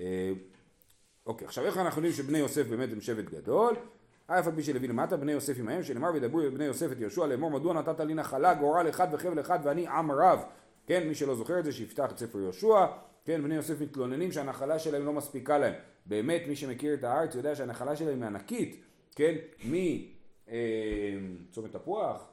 אה, 0.00 0.32
אוקיי, 1.26 1.46
עכשיו 1.46 1.64
איך 1.64 1.78
אנחנו 1.78 2.00
יודעים 2.00 2.24
שבני 2.24 2.38
יוסף 2.38 2.66
באמת 2.66 2.92
הם 2.92 3.00
שבט 3.00 3.24
גדול? 3.24 3.76
אף 4.26 4.46
על 4.46 4.54
פי 4.54 4.62
שלוי 4.62 4.88
למטה 4.88 5.16
בני 5.16 5.32
יוסף 5.32 5.58
עמהם 5.58 5.82
שנאמר 5.82 6.10
וידברו 6.12 6.40
בני 6.54 6.64
יוסף 6.64 6.92
את 6.92 7.00
יהושע 7.00 7.26
לאמור 7.26 7.50
מדוע 7.50 7.74
נתת 7.74 8.00
לי 8.00 8.14
נחלה 8.14 8.54
גורל 8.54 8.88
אחד 8.88 9.08
וחבל 9.12 9.40
אחד 9.40 9.58
ואני 9.62 9.88
עם 9.88 10.10
רב 10.10 10.42
כן 10.86 11.08
מי 11.08 11.14
שלא 11.14 11.34
זוכר 11.34 11.58
את 11.58 11.64
זה 11.64 11.72
שיפתח 11.72 12.12
את 12.12 12.18
ספר 12.18 12.38
יהושע 12.38 12.86
כן 13.26 13.42
בני 13.42 13.54
יוסף 13.54 13.80
מתלוננים 13.80 14.32
שהנחלה 14.32 14.78
שלהם 14.78 15.04
לא 15.04 15.12
מספיקה 15.12 15.58
להם 15.58 15.74
באמת 16.06 16.42
מי 16.48 16.56
שמכיר 16.56 16.94
את 16.94 17.04
הארץ 17.04 17.34
יודע 17.34 17.54
שהנחלה 17.54 17.96
שלהם 17.96 18.22
היא 18.22 18.26
ענקית 18.26 18.84
כן 19.14 19.34
מצומת 21.50 21.72
תפוח 21.72 22.28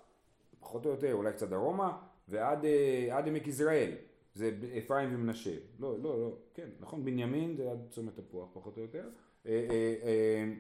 פחות 0.60 0.86
או 0.86 0.92
יותר 0.92 1.14
אולי 1.14 1.34
קצת 1.34 1.50
דרומה 1.50 1.98
ועד 2.30 2.66
אה, 2.66 3.20
עמק 3.28 3.48
יזרעאל 3.48 3.92
זה 4.36 4.52
אפרים 4.78 5.16
ומנשה 5.16 5.56
לא 5.80 5.96
לא 6.04 6.22
לא 6.22 6.36
כן 6.54 6.68
נכון 6.80 7.06
בנימין 7.06 7.56
זה 7.56 7.72
עד 7.72 7.80
צומת 7.90 8.16
תפוח 8.16 8.50
פחות 8.54 8.78
או 8.78 8.82
יותר 8.82 9.10
אה, 9.46 9.68
אה, 9.70 10.54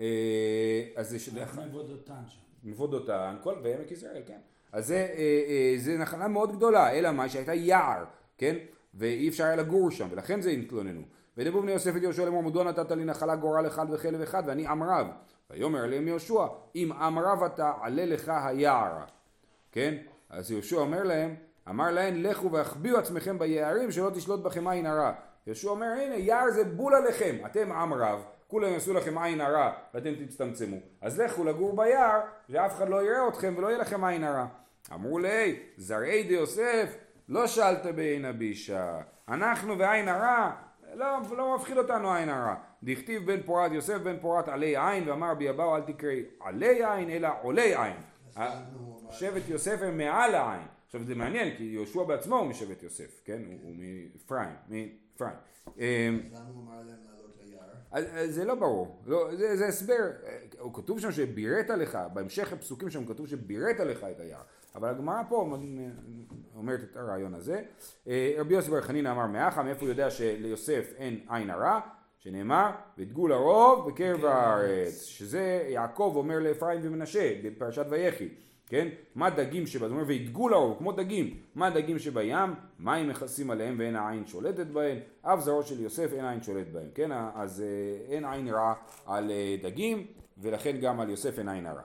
אה, 0.00 0.84
אז 0.96 1.10
זה 1.10 1.18
שדרך... 1.18 1.58
מבוא 1.58 1.82
דותן 1.82 2.22
שם. 2.28 2.38
מבוא 2.64 2.86
דותן, 2.86 3.36
כל 3.42 3.54
בעמק 3.62 3.90
יזרעאל, 3.90 4.22
כן. 4.26 4.38
אז 4.72 4.86
זה, 4.86 4.96
אה, 4.96 5.42
אה, 5.48 5.74
זה 5.76 5.98
נחלה 5.98 6.28
מאוד 6.28 6.56
גדולה, 6.56 6.92
אלא 6.92 7.12
מה 7.12 7.28
שהייתה 7.28 7.54
יער, 7.54 8.04
כן? 8.38 8.56
ואי 8.94 9.28
אפשר 9.28 9.44
היה 9.44 9.56
לגור 9.56 9.90
שם, 9.90 10.08
ולכן 10.10 10.40
זה 10.40 10.50
התלוננו. 10.50 11.02
ודברו 11.36 11.62
בני 11.62 11.72
יוסף 11.72 11.96
את 11.96 12.02
יהושע 12.02 12.24
לאמור 12.24 12.42
מדוע 12.42 12.64
נתת 12.64 12.90
לי 12.90 13.04
נחלה 13.04 13.36
גורל 13.36 13.66
אחד 13.66 13.86
וחלב 13.90 14.20
אחד 14.20 14.42
ואני 14.46 14.66
עם 14.66 14.82
רב. 14.82 15.06
ויאמר 15.50 15.84
אליהם 15.84 16.08
יהושע 16.08 16.46
אם 16.74 16.92
עם 16.92 17.18
רב 17.18 17.42
אתה 17.42 17.72
עלה 17.82 18.06
לך 18.06 18.32
היער. 18.44 18.92
כן? 19.72 19.94
אז 20.30 20.50
יהושע 20.50 20.76
אומר 20.76 21.02
להם 21.02 21.34
אמר 21.68 21.90
להם 21.90 22.22
לכו 22.22 22.52
והחביאו 22.52 22.98
עצמכם 22.98 23.38
ביערים 23.38 23.90
שלא 23.90 24.10
תשלוט 24.10 24.40
בכם 24.42 24.68
עין 24.68 24.86
הרע. 24.86 25.12
יהושע 25.46 25.68
אומר 25.68 25.86
הנה 25.86 26.14
יער 26.16 26.50
זה 26.50 26.64
בול 26.64 26.94
עליכם 26.94 27.36
אתם 27.46 27.72
עם 27.72 27.94
רב 27.94 28.22
כולם 28.52 28.72
יעשו 28.72 28.94
לכם 28.94 29.18
עין 29.18 29.40
הרע 29.40 29.72
ואתם 29.94 30.14
תצטמצמו. 30.14 30.76
אז 31.00 31.20
לכו 31.20 31.44
לגור 31.44 31.76
ביער 31.76 32.20
ואף 32.48 32.76
אחד 32.76 32.88
לא 32.88 33.02
יראה 33.02 33.28
אתכם 33.28 33.54
ולא 33.56 33.66
יהיה 33.66 33.78
לכם 33.78 34.04
עין 34.04 34.24
הרע. 34.24 34.46
אמרו 34.94 35.18
לי, 35.18 35.58
זרעי 35.76 36.22
דיוסף, 36.22 36.96
לא 37.28 37.46
שאלת 37.46 37.86
בעין 37.86 38.24
הבישה. 38.24 39.00
אנחנו 39.28 39.78
ועין 39.78 40.08
הרע, 40.08 40.50
לא, 40.94 41.06
לא 41.36 41.56
מפחיד 41.56 41.78
אותנו 41.78 42.14
עין 42.14 42.28
הרע. 42.28 42.54
דכתיב 42.82 43.32
בן 43.32 43.42
פורת 43.42 43.72
יוסף 43.72 43.98
בן 43.98 44.18
פורת 44.20 44.48
עלי 44.48 44.76
עין 44.76 45.08
ואמר 45.08 45.34
ביבאו 45.34 45.76
אל 45.76 45.80
תקראי 45.80 46.24
עלי 46.40 46.84
עין 46.84 47.10
אלא 47.10 47.28
עולי 47.42 47.74
עין. 47.76 47.96
שבט 49.10 49.48
יוסף 49.48 49.82
הם 49.82 49.98
מעל 49.98 50.34
העין. 50.34 50.66
עכשיו 50.86 51.04
זה 51.04 51.14
מעניין 51.14 51.56
כי 51.56 51.64
יהושע 51.64 52.02
בעצמו 52.02 52.36
הוא 52.36 52.46
משבט 52.46 52.82
יוסף, 52.82 53.20
כן? 53.24 53.42
הוא 53.62 53.74
מאפרים, 53.76 54.56
מאפרים. 54.68 55.36
אז? 57.92 58.04
אז, 58.12 58.34
זה 58.34 58.44
לא 58.44 58.54
ברור, 58.54 59.02
לא, 59.06 59.36
זה, 59.36 59.56
זה 59.56 59.66
הסבר, 59.66 60.10
הוא 60.58 60.74
כתוב 60.74 61.00
שם 61.00 61.12
שביראת 61.12 61.68
לך, 61.68 61.98
בהמשך 62.12 62.52
הפסוקים 62.52 62.90
שם 62.90 63.04
כתוב 63.06 63.26
שביראת 63.26 63.80
לך 63.80 64.04
את 64.04 64.20
היער, 64.20 64.42
אבל 64.74 64.88
הגמרא 64.88 65.22
פה 65.28 65.56
אומרת 66.56 66.80
את 66.82 66.96
הרעיון 66.96 67.34
הזה. 67.34 67.62
אה, 68.08 68.34
רבי 68.38 68.54
יוסי 68.54 68.70
בר 68.70 68.80
חנינא 68.80 69.08
אמר 69.08 69.26
מאחה, 69.26 69.62
מאיפה 69.62 69.80
הוא 69.80 69.88
יודע 69.88 70.10
שליוסף 70.10 70.92
אין 70.96 71.20
עין 71.28 71.50
הרע? 71.50 71.80
שנאמר, 72.18 72.70
ותגול 72.98 73.32
הרוב 73.32 73.88
בקרב 73.90 74.24
הארץ, 74.24 75.02
שזה 75.02 75.64
יעקב 75.68 76.12
אומר 76.16 76.38
לאפרים 76.38 76.80
ומנשה 76.82 77.32
בפרשת 77.44 77.86
ויחי, 77.88 78.28
כן? 78.72 78.88
מה 79.14 79.30
דגים 79.30 79.66
שבה, 79.66 79.88
זאת 79.88 79.92
אומרת 79.92 80.06
וידגו 80.08 80.48
לאור 80.48 80.78
כמו 80.78 80.92
דגים, 80.92 81.36
מה 81.54 81.70
דגים 81.70 81.98
שבים, 81.98 82.36
מים 82.78 83.08
מכסים 83.08 83.50
עליהם 83.50 83.76
ואין 83.78 83.96
העין 83.96 84.26
שולטת 84.26 84.66
בהם, 84.66 84.98
אף 85.22 85.40
זרעו 85.40 85.62
של 85.62 85.80
יוסף 85.80 86.12
אין 86.12 86.24
העין 86.24 86.42
שולט 86.42 86.66
בהם, 86.72 86.88
כן? 86.94 87.10
אז 87.34 87.60
אה, 87.60 88.14
אין 88.14 88.24
עין 88.24 88.48
רע 88.48 88.74
על 89.06 89.30
אה, 89.30 89.56
דגים 89.62 90.06
ולכן 90.38 90.76
גם 90.80 91.00
על 91.00 91.10
יוסף 91.10 91.38
אין 91.38 91.48
עין 91.48 91.66
הרע. 91.66 91.82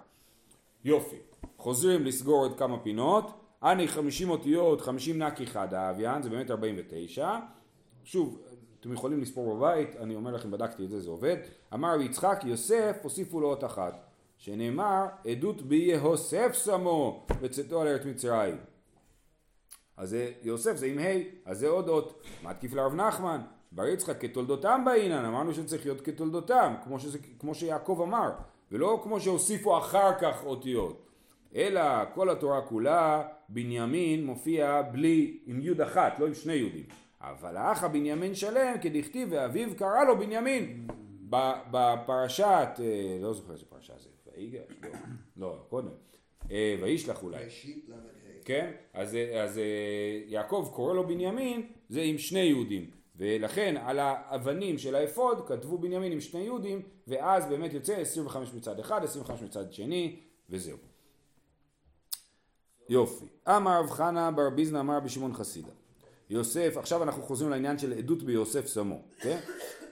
יופי, 0.86 1.16
חוזרים 1.58 2.06
לסגור 2.06 2.42
עוד 2.42 2.58
כמה 2.58 2.80
פינות, 2.80 3.32
אני 3.64 3.88
50 3.88 4.30
אותיות, 4.30 4.82
50 4.82 5.24
נקי 5.24 5.48
חד 5.48 5.74
האביאן, 5.74 6.22
זה 6.22 6.30
באמת 6.30 6.52
49, 6.52 7.36
שוב, 8.04 8.40
אתם 8.80 8.94
יכולים 8.94 9.22
לספור 9.22 9.56
בבית, 9.56 9.96
אני 9.96 10.16
אומר 10.16 10.32
לכם, 10.32 10.52
בדקתי 10.52 10.86
את 10.86 10.90
זה, 10.90 11.00
זה 11.00 11.10
עובד. 11.10 11.38
אמר 11.74 12.02
יצחק, 12.02 12.40
יוסף, 12.46 12.98
הוסיפו 13.04 13.40
לו 13.40 13.50
אות 13.50 13.64
אחת, 13.64 14.07
שנאמר, 14.38 15.06
עדות 15.28 15.62
ביהוסף 15.62 16.54
שמו 16.54 17.28
בצאתו 17.42 17.82
על 17.82 17.88
ארץ 17.88 18.06
מצרים. 18.06 18.58
אז 19.98 20.10
זה 20.10 20.32
יוסף 20.44 20.76
זה 20.76 20.86
עם 20.86 21.00
ה', 21.00 21.02
אז 21.46 21.60
זה 21.60 21.68
עוד 21.68 21.90
אות. 21.90 22.24
מה 22.44 22.54
תקיף 22.54 22.74
לרב 22.74 22.94
נחמן? 22.94 23.42
בר 23.72 23.88
יצחק 23.88 24.22
כתולדותם 24.22 24.82
באינן, 24.86 25.26
אמרנו 25.26 25.54
שצריך 25.54 25.86
להיות 25.86 26.02
כתולדותם, 26.02 26.74
כמו, 26.84 27.00
שזה, 27.00 27.20
כמו 27.40 27.56
שיעקב 27.56 28.00
אמר, 28.04 28.30
ולא 28.72 29.00
כמו 29.04 29.20
שהוסיפו 29.20 29.78
אחר 29.78 30.20
כך 30.20 30.46
אותיות. 30.46 31.04
אלא 31.56 31.82
כל 32.14 32.30
התורה 32.30 32.62
כולה, 32.62 33.24
בנימין 33.50 34.26
מופיע 34.26 34.82
בלי, 34.82 35.40
עם 35.46 35.62
יוד 35.62 35.82
אחת, 35.82 36.20
לא 36.20 36.28
עם 36.28 36.34
שני 36.34 36.54
יודים. 36.54 36.86
אבל 37.22 37.58
האח 37.58 37.84
הבנימין 37.84 38.36
שלם, 38.36 38.76
כדכתיב 38.82 39.28
ואביו 39.32 39.70
קרא 39.78 40.04
לו 40.04 40.18
בנימין. 40.20 40.88
בפרשת, 41.72 42.70
אה, 42.80 43.18
לא 43.22 43.34
זוכר 43.34 43.54
איזה 43.54 43.66
פרשה 43.70 43.94
זה, 43.98 44.10
ויגש, 44.38 44.62
לא, 44.84 44.90
לא, 45.38 45.66
קודם, 45.70 45.90
אה, 46.52 46.76
וישלח 46.82 47.24
אולי. 47.24 47.44
ראשית 47.46 47.86
ל"ה. 47.90 47.96
כן? 48.46 48.72
אז, 48.94 49.18
אז 49.36 49.58
אה, 49.58 49.64
יעקב 50.26 50.70
קורא 50.74 50.94
לו 50.94 51.08
בנימין, 51.08 51.68
זה 51.90 52.02
עם 52.02 52.18
שני 52.18 52.40
יהודים. 52.40 52.92
ולכן 53.16 53.76
על 53.78 54.00
האבנים 54.00 54.78
של 54.78 54.96
האפוד 54.96 55.48
כתבו 55.48 55.78
בנימין 55.78 56.12
עם 56.12 56.22
שני 56.22 56.40
יהודים, 56.40 56.82
ואז 57.08 57.46
באמת 57.46 57.74
יוצא 57.74 57.94
25 57.94 58.54
מצד 58.54 58.80
אחד, 58.80 59.04
25 59.04 59.42
מצד 59.42 59.74
שני, 59.74 60.20
וזהו. 60.50 60.78
יופי. 62.90 63.26
אמר 63.48 63.80
רב 63.80 63.90
חנה 63.90 64.32
בר 64.32 64.50
ביזנא 64.50 64.80
אמר 64.80 65.00
בשמעון 65.00 65.34
חסידה. 65.34 65.72
יוסף, 66.30 66.74
עכשיו 66.78 67.04
אנחנו 67.04 67.24
חוזרים 67.24 67.52
לעניין 67.52 67.78
של 67.78 67.94
עדות 67.94 68.24
ביוסף 68.24 68.68
סמו, 68.68 69.02
כן? 69.20 69.40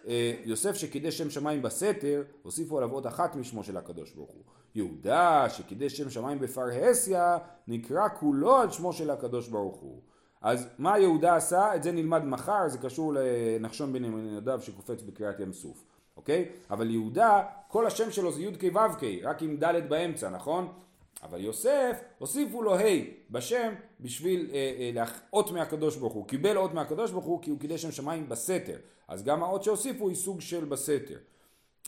אה, 0.07 0.33
יוסף 0.43 0.75
שקידש 0.75 1.17
שם 1.17 1.29
שמיים 1.29 1.61
בסתר, 1.61 2.23
הוסיפו 2.43 2.77
עליו 2.77 2.91
עוד 2.91 3.05
אחת 3.05 3.35
משמו 3.35 3.63
של 3.63 3.77
הקדוש 3.77 4.11
ברוך 4.11 4.31
הוא. 4.31 4.43
יהודה 4.75 5.49
שקידש 5.49 5.97
שם 5.97 6.09
שמיים 6.09 6.39
בפרהסיה, 6.39 7.37
נקרא 7.67 8.07
כולו 8.19 8.55
על 8.55 8.71
שמו 8.71 8.93
של 8.93 9.09
הקדוש 9.09 9.47
ברוך 9.47 9.77
הוא. 9.77 10.01
אז 10.41 10.67
מה 10.77 10.99
יהודה 10.99 11.35
עשה? 11.35 11.75
את 11.75 11.83
זה 11.83 11.91
נלמד 11.91 12.23
מחר, 12.25 12.67
זה 12.67 12.77
קשור 12.77 13.13
לנחשון 13.15 13.93
בן 13.93 14.03
יהונדב 14.03 14.59
שקופץ 14.61 15.01
בקריאת 15.01 15.39
ים 15.39 15.53
סוף, 15.53 15.83
אוקיי? 16.17 16.49
אבל 16.69 16.89
יהודה, 16.89 17.43
כל 17.67 17.87
השם 17.87 18.11
שלו 18.11 18.31
זה 18.31 18.41
י"ק 18.41 18.63
ו"ק, 18.63 19.03
רק 19.23 19.41
עם 19.41 19.57
ד' 19.57 19.89
באמצע, 19.89 20.29
נכון? 20.29 20.73
אבל 21.23 21.41
יוסף, 21.41 22.01
הוסיפו 22.17 22.61
לו 22.61 22.75
ה' 22.75 22.81
בשם 23.29 23.73
בשביל 23.99 24.49
אה, 24.53 24.55
אה, 24.79 24.91
להאות 24.93 25.51
מהקדוש 25.51 25.95
ברוך 25.95 26.13
הוא. 26.13 26.27
קיבל 26.27 26.57
אות 26.57 26.73
מהקדוש 26.73 27.11
ברוך 27.11 27.25
הוא 27.25 27.41
כי 27.41 27.49
הוא 27.49 27.59
קידש 27.59 27.81
שם 27.81 27.91
שמיים 27.91 28.29
בסתר. 28.29 28.77
אז 29.07 29.23
גם 29.23 29.43
האות 29.43 29.63
שהוסיפו 29.63 30.09
היא 30.09 30.15
סוג 30.15 30.41
של 30.41 30.65
בסתר. 30.65 31.17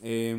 אה, 0.04 0.34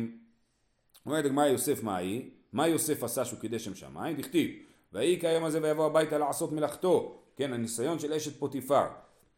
אומרת 1.05 1.25
הגמרא 1.25 1.45
יוסף 1.45 1.83
מה 1.83 1.97
היא? 1.97 2.29
מה 2.53 2.67
יוסף 2.67 3.03
עשה 3.03 3.25
שהוא 3.25 3.39
קידש 3.39 3.65
שם 3.65 3.75
שמיים? 3.75 4.17
דכתיב 4.17 4.51
ויהי 4.93 5.19
כיום 5.19 5.43
הזה 5.43 5.59
ויבוא 5.61 5.85
הביתה 5.85 6.17
לעשות 6.17 6.51
מלאכתו. 6.51 7.21
כן, 7.35 7.53
הניסיון 7.53 7.99
של 7.99 8.13
אשת 8.13 8.39
פוטיפר. 8.39 8.85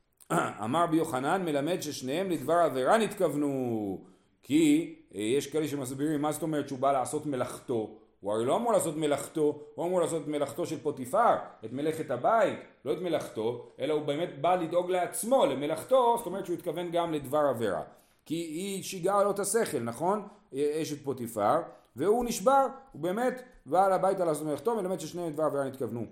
אמר 0.64 0.86
ביוחנן 0.88 1.46
מלמד 1.46 1.82
ששניהם 1.82 2.30
לדבר 2.30 2.54
עבירה 2.54 2.98
נתכוונו. 2.98 4.06
כי 4.44 4.96
אה, 5.16 5.22
יש 5.22 5.48
כאלה 5.48 5.68
שמסבירים 5.68 6.22
מה 6.22 6.32
זאת 6.32 6.42
אומרת 6.42 6.68
שהוא 6.68 6.80
בא 6.80 6.92
לעשות 6.92 7.26
מלאכתו. 7.26 8.01
הוא 8.22 8.34
הרי 8.34 8.46
לא 8.46 8.56
אמור 8.56 8.74
לעשות 8.74 8.98
מלאכתו, 8.98 9.60
הוא 9.76 9.86
אמור 9.86 10.02
לעשות 10.02 10.24
את 10.24 10.28
מלאכתו 10.28 10.66
של 10.66 10.80
פוטיפר, 10.80 11.36
את 11.66 11.74
מלאכת 11.74 12.12
הבית, 12.12 12.60
לא 12.86 12.94
את 12.94 13.02
מלאכתו, 13.02 13.72
אלא 13.80 13.94
הוא 13.94 14.02
באמת 14.02 14.42
בא 14.42 14.56
לדאוג 14.56 14.92
לעצמו, 14.92 15.46
למלאכתו, 15.46 16.16
זאת 16.18 16.26
אומרת 16.26 16.46
שהוא 16.46 16.54
התכוון 16.54 16.92
גם 16.92 17.14
לדבר 17.14 17.38
עבירה. 17.50 17.82
כי 18.26 18.36
היא 18.36 18.84
שיגעה 18.84 19.24
לו 19.24 19.32
את 19.32 19.40
השכל, 19.40 19.80
נכון? 19.80 20.28
אשת 20.54 21.04
פוטיפר, 21.04 21.62
והוא 21.96 22.26
נשבר, 22.26 22.68
הוא 22.92 23.02
באמת 23.02 23.42
בא 23.66 23.94
הביתה 23.94 24.26
לעשות 24.26 24.48
מלאכתו, 24.48 24.76
מלמד 24.76 25.00
ששניהם 25.00 25.30
לדבר 25.30 25.44
עבירה 25.44 25.64
נתכוונו. 25.64 26.06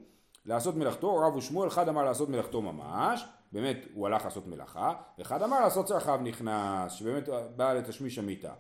לעשות 0.45 0.76
מלאכתו, 0.76 1.17
רב 1.17 1.36
ושמואל, 1.36 1.67
אחד 1.67 1.89
אמר 1.89 2.04
לעשות 2.04 2.30
מלאכתו 2.30 2.62
ממש, 2.62 3.26
באמת 3.52 3.86
הוא 3.93 4.08
הלך 4.08 4.26
לעשות 4.26 4.48
מלאכה, 4.48 4.93
ואחד 5.17 5.41
אמר 5.41 5.60
לעשות 5.60 5.86
צרכיו 5.86 6.19
נכנס, 6.24 6.93
שבאמת 6.93 7.30
בא 7.56 7.74
לתשמיש 7.74 8.19
המיטה. 8.19 8.54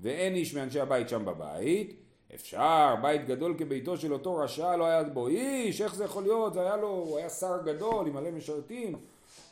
ואין 0.00 0.34
איש 0.34 0.54
מאנשי 0.54 0.80
הבית 0.80 1.08
שם 1.08 1.24
בבית, 1.24 2.09
אפשר, 2.34 2.94
בית 3.02 3.26
גדול 3.26 3.54
כביתו 3.58 3.96
של 3.96 4.12
אותו 4.12 4.36
רשע 4.36 4.76
לא 4.76 4.84
היה 4.84 5.04
בו 5.04 5.28
איש, 5.28 5.80
איך 5.80 5.94
זה 5.94 6.04
יכול 6.04 6.22
להיות? 6.22 6.54
זה 6.54 6.60
היה 6.60 6.76
לו, 6.76 6.88
הוא 6.88 7.18
היה 7.18 7.28
שר 7.28 7.62
גדול 7.64 8.06
עם 8.06 8.14
מלא 8.14 8.30
משרתים. 8.30 8.98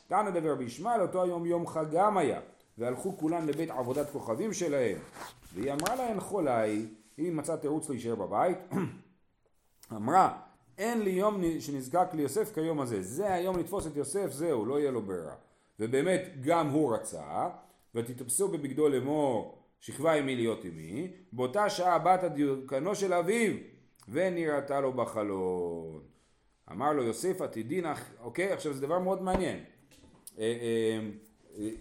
תנא 0.07 0.29
דבר 0.29 0.55
בישמעאל, 0.55 1.01
אותו 1.01 1.23
היום 1.23 1.45
יום 1.45 1.67
חגם 1.67 2.17
היה, 2.17 2.39
והלכו 2.77 3.17
כולם 3.17 3.47
לבית 3.47 3.69
עבודת 3.69 4.09
כוכבים 4.09 4.53
שלהם. 4.53 4.97
והיא 5.53 5.73
אמרה 5.73 5.95
להן 5.95 6.19
חולי, 6.19 6.85
היא 7.17 7.31
מצאה 7.31 7.57
תירוץ 7.57 7.89
להישאר 7.89 8.15
בבית, 8.15 8.57
אמרה, 9.95 10.37
אין 10.77 11.01
לי 11.01 11.09
יום 11.09 11.41
שנזקק 11.59 12.07
ליוסף 12.13 12.53
כיום 12.53 12.81
הזה, 12.81 13.01
זה 13.01 13.33
היום 13.33 13.59
לתפוס 13.59 13.87
את 13.87 13.95
יוסף, 13.95 14.31
זהו, 14.31 14.65
לא 14.65 14.79
יהיה 14.79 14.91
לו 14.91 15.01
ברירה. 15.01 15.35
ובאמת 15.79 16.21
גם 16.41 16.69
הוא 16.69 16.93
רצה, 16.93 17.49
ותתפסו 17.95 18.47
בבגדו 18.47 18.89
לאמור 18.89 19.58
שכבה 19.79 20.13
עמי 20.13 20.35
להיות 20.35 20.65
עמי, 20.65 21.07
באותה 21.33 21.69
שעה 21.69 21.99
בת 21.99 22.23
הדיוקנו 22.23 22.95
של 22.95 23.13
אביו, 23.13 23.53
ונראתה 24.09 24.79
לו 24.79 24.93
בחלון. 24.93 26.01
אמר 26.71 26.93
לו 26.93 27.03
יוסף 27.03 27.41
עתידין, 27.41 27.85
אוקיי, 28.19 28.51
עכשיו 28.51 28.73
זה 28.73 28.81
דבר 28.81 28.99
מאוד 28.99 29.21
מעניין. 29.21 29.63
אה, 30.39 30.43
אה, 30.43 30.99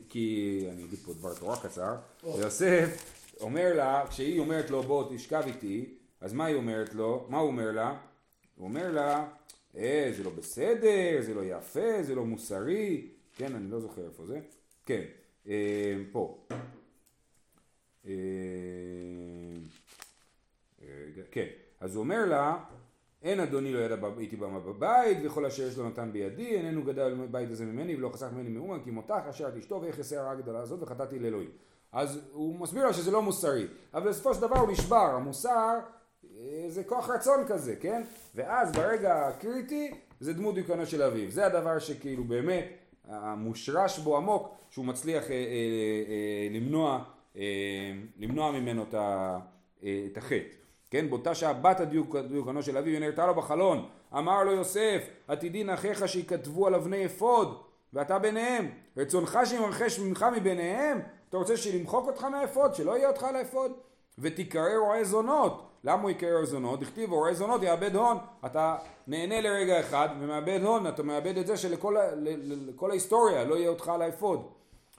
כי 0.08 0.66
אני 0.72 0.84
אגיד 0.84 0.98
פה 0.98 1.12
דבר 1.12 1.34
תורה 1.34 1.61
קצר, 1.61 1.96
יוסף 2.24 3.18
אומר 3.40 3.72
לה, 3.74 4.04
כשהיא 4.11 4.40
אומרת 4.40 4.70
לו 4.70 4.82
בוא 4.82 5.04
תשכב 5.14 5.42
איתי, 5.46 5.94
אז 6.20 6.32
מה 6.32 6.46
היא 6.46 6.56
אומרת 6.56 6.94
לו? 6.94 7.26
מה 7.28 7.38
הוא 7.38 7.46
אומר 7.46 7.72
לה? 7.72 7.98
הוא 8.56 8.68
אומר 8.68 8.92
לה, 8.92 9.26
אה, 9.76 10.11
זה 10.16 10.24
לא 10.24 10.30
בסדר, 10.30 11.20
זה 11.20 11.34
לא 11.34 11.44
יפה, 11.44 12.02
זה 12.02 12.14
לא 12.14 12.24
מוסרי, 12.24 13.08
כן, 13.37 13.54
אני 13.54 13.70
לא 13.70 13.80
זוכר 13.80 14.06
איפה 14.06 14.26
זה, 14.26 14.40
כן, 14.87 15.02
אה, 15.48 15.94
פה. 16.12 16.38
אה, 18.08 18.14
כן, 21.30 21.46
אז 21.80 21.94
הוא 21.94 22.02
אומר 22.02 22.24
לה, 22.26 22.56
אין 23.22 23.40
אדוני 23.40 23.72
לא 23.72 23.78
ידע 23.78 23.96
איתי 24.18 24.36
במה 24.36 24.60
בבית, 24.60 25.18
וכל 25.24 25.46
אשר 25.46 25.62
יש 25.62 25.78
לו 25.78 25.88
נתן 25.88 26.12
בידי, 26.12 26.56
איננו 26.56 26.82
גדל 26.82 27.14
בבית 27.14 27.50
הזה 27.50 27.64
ממני, 27.64 27.96
ולא 27.96 28.08
חסך 28.08 28.28
ממני 28.32 28.50
מאומה, 28.50 28.76
כי 28.84 28.90
מותך 28.90 29.14
אשר 29.30 29.48
את 29.48 29.56
אשתו, 29.56 29.80
ואיך 29.82 30.12
הרעה 30.16 30.34
גדולה 30.34 30.60
הזאת, 30.60 30.82
וחטאתי 30.82 31.18
לאלוהים. 31.18 31.50
אז 31.92 32.20
הוא 32.32 32.58
מסביר 32.60 32.86
לה 32.86 32.92
שזה 32.92 33.10
לא 33.10 33.22
מוסרי, 33.22 33.66
אבל 33.94 34.08
בסופו 34.08 34.34
של 34.34 34.40
דבר 34.40 34.58
הוא 34.58 34.72
נשבר, 34.72 34.96
המוסר 34.96 35.78
אה, 36.24 36.64
זה 36.68 36.84
כוח 36.84 37.10
רצון 37.10 37.44
כזה, 37.48 37.76
כן? 37.76 38.02
ואז 38.34 38.72
ברגע 38.72 39.26
הקריטי 39.26 39.94
זה 40.20 40.32
דמות 40.32 40.54
דיוקנו 40.54 40.86
של 40.86 41.02
אביו, 41.02 41.30
זה 41.30 41.46
הדבר 41.46 41.78
שכאילו 41.78 42.24
באמת 42.24 42.64
המושרש 43.08 43.98
בו 43.98 44.16
עמוק, 44.16 44.54
שהוא 44.70 44.84
מצליח 44.84 45.30
אה, 45.30 45.30
אה, 45.30 45.36
אה, 45.36 46.48
למנוע 46.50 46.94
אה, 46.94 47.17
למנוע 48.18 48.50
ממנו 48.50 48.82
את 48.82 48.94
אה, 48.94 49.38
החטא. 50.16 50.58
כן, 50.90 51.10
באותה 51.10 51.34
שעה 51.34 51.52
באתה 51.52 51.80
דיוקנו 51.80 52.62
של 52.62 52.78
אביו 52.78 52.96
ונראתה 52.96 53.26
לו 53.26 53.34
בחלון, 53.34 53.88
אמר 54.14 54.44
לו 54.44 54.52
יוסף, 54.52 55.08
עתידין 55.28 55.70
אחיך 55.70 56.08
שיכתבו 56.08 56.66
על 56.66 56.74
אבני 56.74 57.06
אפוד, 57.06 57.62
ואתה 57.92 58.18
ביניהם, 58.18 58.70
רצונך 58.96 59.38
שיימחה 59.44 59.98
שמך 59.98 60.26
מביניהם, 60.36 61.00
אתה 61.28 61.36
רוצה 61.36 61.56
שלמחוק 61.56 62.06
אותך 62.06 62.24
מהאפוד, 62.24 62.74
שלא 62.74 62.96
יהיה 62.96 63.08
אותך 63.08 63.22
על 63.22 63.36
האפוד, 63.36 63.72
ותיקרא 64.18 64.76
רועה 64.76 65.04
זונות, 65.04 65.68
למה 65.84 66.02
הוא 66.02 66.10
יקרא 66.10 66.44
זונות? 66.44 66.80
דכתיב 66.80 67.12
רועה 67.12 67.34
זונות 67.34 67.62
יאבד 67.62 67.94
הון, 67.94 68.16
אתה 68.46 68.76
נהנה 69.06 69.40
לרגע 69.40 69.80
אחד 69.80 70.08
ומאבד 70.20 70.60
הון, 70.62 70.86
אתה 70.86 71.02
מאבד 71.02 71.38
את 71.38 71.46
זה 71.46 71.56
שלכל 71.56 72.90
ההיסטוריה 72.90 73.44
לא 73.44 73.54
יהיה 73.54 73.68
אותך 73.68 73.88
על 73.88 74.02
האפוד. 74.02 74.57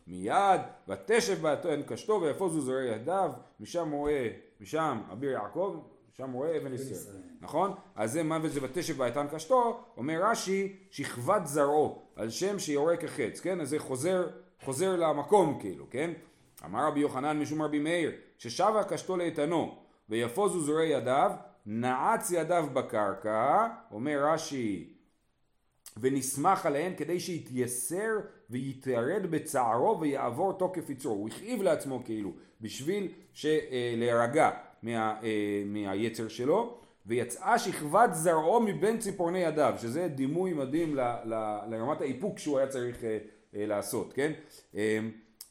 מיד, 0.09 0.61
ותשב 0.87 1.41
באתן 1.41 1.81
קשתו 1.87 2.21
ויפוזו 2.21 2.61
זרעי 2.61 2.87
ידיו, 2.87 3.31
משם 3.59 3.91
רואה, 3.91 4.29
משם 4.61 5.01
אביר 5.11 5.31
יעקב, 5.31 5.79
שם 6.17 6.31
רואה 6.31 6.57
אבן 6.57 6.73
ישראל, 6.73 7.15
נכון? 7.41 7.73
אז 7.95 8.11
זה 8.11 8.23
מוות 8.23 8.51
זה 8.51 8.59
ותשב 8.63 8.97
באתן 8.97 9.27
קשתו, 9.31 9.83
אומר 9.97 10.19
רש"י, 10.23 10.75
שכבת 10.91 11.41
זרעו, 11.45 12.01
על 12.15 12.29
שם 12.29 12.59
שיורה 12.59 12.97
כחץ, 12.97 13.39
כן? 13.39 13.61
אז 13.61 13.69
זה 13.69 13.79
חוזר, 13.79 14.27
חוזר 14.61 14.95
למקום 14.95 15.59
כאילו, 15.59 15.85
כן? 15.89 16.11
אמר 16.65 16.87
רבי 16.87 16.99
יוחנן 16.99 17.39
משום 17.39 17.61
רבי 17.61 17.79
מאיר, 17.79 18.11
ששבה 18.37 18.83
קשתו 18.83 19.17
לאיתנו, 19.17 19.75
ויפוזו 20.09 20.59
זרעי 20.59 20.87
ידיו, 20.87 21.31
נעץ 21.65 22.31
ידיו 22.31 22.67
בקרקע, 22.73 23.67
אומר 23.91 24.23
רש"י, 24.23 24.93
ונסמך 25.97 26.65
עליהן 26.65 26.93
כדי 26.97 27.19
שיתייסר 27.19 28.11
ויתיירד 28.49 29.25
בצערו 29.29 29.99
ויעבור 29.99 30.53
תוקף 30.53 30.89
יצרו. 30.89 31.13
הוא 31.13 31.29
הכאיב 31.29 31.61
לעצמו 31.61 32.01
כאילו, 32.05 32.31
בשביל 32.61 33.07
להירגע 33.97 34.49
מה, 34.83 35.15
אה, 35.23 35.63
מהיצר 35.65 36.27
שלו, 36.27 36.77
ויצאה 37.05 37.59
שכבת 37.59 38.09
זרעו 38.13 38.59
מבין 38.59 38.97
ציפורני 38.97 39.39
ידיו, 39.39 39.73
שזה 39.77 40.07
דימוי 40.07 40.53
מדהים 40.53 40.95
ל, 40.95 40.99
ל, 41.25 41.57
לרמת 41.69 42.01
האיפוק 42.01 42.39
שהוא 42.39 42.57
היה 42.57 42.67
צריך 42.67 43.03
אה, 43.03 43.17
אה, 43.55 43.65
לעשות, 43.65 44.13
כן? 44.13 44.31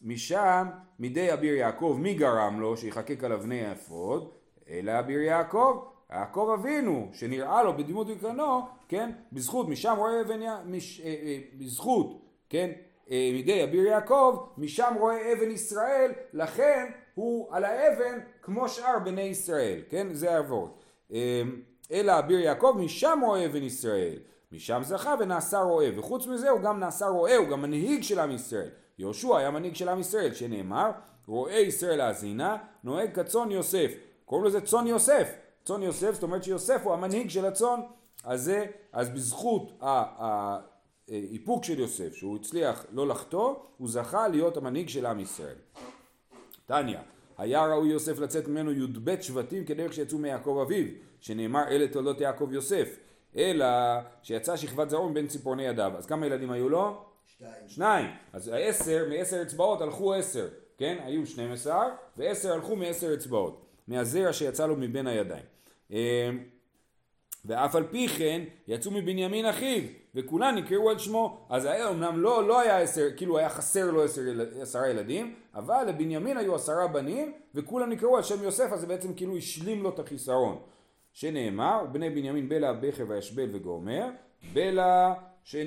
משם, 0.02 0.66
מידי 0.98 1.32
אביר 1.32 1.54
יעקב, 1.54 1.96
מי 2.00 2.14
גרם 2.14 2.60
לו 2.60 2.76
שיחקק 2.76 3.24
על 3.24 3.32
אבני 3.32 3.64
האפוד? 3.66 4.30
אלא 4.70 4.98
אביר 4.98 5.20
יעקב, 5.20 5.84
יעקב 6.12 6.56
אבינו, 6.60 7.08
שנראה 7.12 7.62
לו 7.62 7.76
בדמות 7.76 8.06
וקרנו, 8.10 8.60
כן? 8.88 9.10
בזכות, 9.32 9.68
משם 9.68 9.94
רואה 9.98 10.20
אבן, 10.20 10.42
י- 10.42 10.46
מש, 10.66 11.00
בזכות, 11.58 12.22
כן? 12.48 12.70
אה, 13.10 13.30
מידי 13.32 13.64
אביר 13.64 13.86
יעקב, 13.86 14.46
משם 14.58 14.94
רואה 14.98 15.32
אבן 15.32 15.50
ישראל, 15.50 16.12
לכן 16.32 16.86
הוא 17.14 17.48
על 17.54 17.64
האבן 17.64 18.18
כמו 18.42 18.68
שאר 18.68 18.98
בני 19.04 19.22
ישראל, 19.22 19.80
כן? 19.90 20.06
זה 20.12 20.34
העבוד. 20.34 20.70
אה, 21.12 21.42
אלא 21.92 22.18
אביר 22.18 22.40
יעקב, 22.40 22.74
משם 22.78 23.20
רואה 23.26 23.46
אבן 23.46 23.62
ישראל. 23.62 24.18
משם 24.52 24.80
זכה 24.84 25.14
ונעשה 25.20 25.58
רועה, 25.58 25.98
וחוץ 25.98 26.26
מזה 26.26 26.50
הוא 26.50 26.60
גם 26.60 26.80
נעשה 26.80 27.06
רועה, 27.06 27.36
הוא 27.36 27.48
גם 27.48 27.62
מנהיג 27.62 28.02
של 28.02 28.18
עם 28.20 28.30
ישראל. 28.30 28.68
יהושע 28.98 29.36
היה 29.38 29.50
מנהיג 29.50 29.74
של 29.74 29.88
עם 29.88 30.00
ישראל, 30.00 30.34
שנאמר, 30.34 30.90
רועה 31.26 31.60
ישראל 31.60 32.00
האזינה, 32.00 32.56
נוהג 32.84 33.14
כצאן 33.14 33.50
יוסף. 33.50 33.92
קוראים 34.24 34.46
לזה 34.46 34.60
צאן 34.60 34.86
יוסף. 34.86 35.34
צאן 35.64 35.82
יוסף, 35.82 36.14
זאת 36.14 36.22
אומרת 36.22 36.44
שיוסף 36.44 36.80
הוא 36.84 36.92
המנהיג 36.92 37.30
של 37.30 37.44
הצאן. 37.46 37.80
אז 38.24 38.42
זה, 38.42 38.64
אז 38.92 39.08
בזכות 39.10 39.72
ה- 39.82 40.58
האיפוק 41.08 41.64
של 41.64 41.78
יוסף, 41.78 42.14
שהוא 42.14 42.36
הצליח 42.36 42.86
לא 42.92 43.08
לחטוא, 43.08 43.54
הוא 43.78 43.88
זכה 43.88 44.28
להיות 44.28 44.56
המנהיג 44.56 44.88
של 44.88 45.06
עם 45.06 45.20
ישראל. 45.20 45.56
תניא, 46.66 46.98
היה 47.38 47.66
ראוי 47.66 47.88
יוסף 47.88 48.18
לצאת 48.18 48.48
ממנו 48.48 48.72
י"ב 48.72 49.20
שבטים 49.20 49.64
כדרך 49.64 49.92
שיצאו 49.92 50.18
מיעקב 50.18 50.58
אביו, 50.62 50.86
שנאמר 51.20 51.68
אלה 51.68 51.88
תולדות 51.88 52.20
יעקב 52.20 52.48
יוסף, 52.52 52.96
אלא 53.36 53.66
שיצא 54.22 54.56
שכבת 54.56 54.90
זרעו 54.90 55.08
מבין 55.08 55.26
ציפורני 55.26 55.62
ידיו. 55.62 55.92
אז 55.96 56.06
כמה 56.06 56.26
ילדים 56.26 56.50
היו 56.50 56.68
לו? 56.68 57.02
שתיים. 57.26 57.68
שניים. 57.68 58.06
אז 58.32 58.50
עשר, 58.54 59.06
מעשר 59.08 59.42
אצבעות 59.42 59.80
הלכו 59.80 60.14
עשר, 60.14 60.48
כן? 60.78 60.98
היו 61.04 61.26
12, 61.26 61.88
ועשר 62.16 62.52
הלכו 62.52 62.76
מעשר 62.76 63.14
אצבעות. 63.14 63.64
מהזרע 63.88 64.32
שיצא 64.32 64.66
לו 64.66 64.76
מבין 64.76 65.06
הידיים. 65.06 65.44
ואף 67.48 67.74
על 67.76 67.84
פי 67.90 68.08
כן 68.08 68.42
יצאו 68.68 68.90
מבנימין 68.90 69.46
אחיו, 69.46 69.82
וכולם 70.14 70.54
נקראו 70.54 70.90
על 70.90 70.98
שמו. 70.98 71.46
אז 71.50 71.64
היה 71.64 71.90
אמנם 71.90 72.18
לא, 72.18 72.48
לא 72.48 72.60
היה 72.60 72.78
עשר, 72.78 73.06
כאילו 73.16 73.38
היה 73.38 73.48
חסר 73.48 73.90
לו 73.90 74.04
עשר, 74.04 74.22
עשרה 74.60 74.88
ילדים, 74.88 75.34
אבל 75.54 75.84
לבנימין 75.88 76.36
היו 76.36 76.54
עשרה 76.54 76.86
בנים, 76.86 77.32
וכולם 77.54 77.90
נקראו 77.90 78.16
על 78.16 78.22
שם 78.22 78.44
יוסף, 78.44 78.72
אז 78.72 78.80
זה 78.80 78.86
בעצם 78.86 79.14
כאילו 79.14 79.36
השלים 79.36 79.82
לו 79.82 79.88
את 79.88 79.98
החיסרון. 79.98 80.58
שנאמר, 81.12 81.84
בני 81.92 82.10
בנימין 82.10 82.48
בלע, 82.48 82.72
בכר 82.72 83.04
וישבל 83.08 83.48
וגומר, 83.52 84.06
בלע 84.52 85.14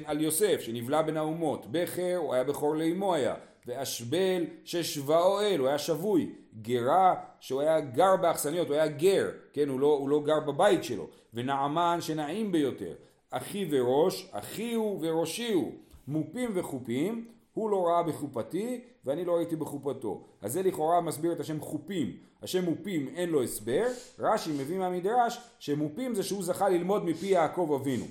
על 0.06 0.22
יוסף 0.22 0.62
שנבלע 0.62 1.02
בין 1.02 1.18
האומות, 1.18 1.66
בכר 1.72 2.16
הוא 2.16 2.34
היה 2.34 2.44
בכור 2.44 2.76
לאמו 2.76 3.14
היה, 3.14 3.36
ואשבל 3.68 4.44
ששבעו 4.66 5.42
אל, 5.42 5.60
הוא 5.60 5.68
היה 5.68 5.78
שבוי, 5.78 6.32
גרה 6.62 7.16
שהוא 7.40 7.62
היה 7.62 7.80
גר 7.80 8.16
באכסניות, 8.22 8.68
הוא 8.68 8.76
היה 8.76 8.88
גר, 8.88 9.30
כן, 9.54 9.70
הוא 9.70 9.80
לא, 9.80 9.88
הוא 9.88 10.10
לא 10.10 10.22
גר 10.26 10.40
בבית 10.40 10.84
שלו, 10.84 11.08
ונעמן 11.34 11.98
שנעים 12.02 12.52
ביותר, 12.52 12.94
אחי 13.32 13.68
וראש, 13.72 14.30
אחי 14.32 14.74
הוא 14.74 15.00
וראשי 15.02 15.54
הוא, 15.54 15.72
מופים 16.08 16.52
וחופים, 16.54 17.26
הוא 17.54 17.70
לא 17.70 17.88
ראה 17.88 18.04
בחופתי 18.04 18.82
ואני 19.06 19.26
לא 19.26 19.36
ראיתי 19.36 19.56
בחופתו. 19.56 20.24
אז 20.42 20.54
זה 20.54 20.64
לכאורה 20.64 21.02
מסביר 21.02 21.32
את 21.32 21.40
השם 21.40 21.60
חופים. 21.60 22.18
השם 22.42 22.66
מופים 22.66 23.08
אין 23.08 23.30
לו 23.30 23.44
הסבר, 23.44 23.88
רש"י 24.20 24.52
מביא 24.52 24.78
מהמדרש 24.78 25.40
שמופים 25.60 26.16
זה 26.16 26.24
שהוא 26.24 26.44
זכה 26.44 26.70
ללמוד 26.70 27.06
מפי 27.06 27.26
יעקב 27.26 27.80
אבינו. 27.82 28.06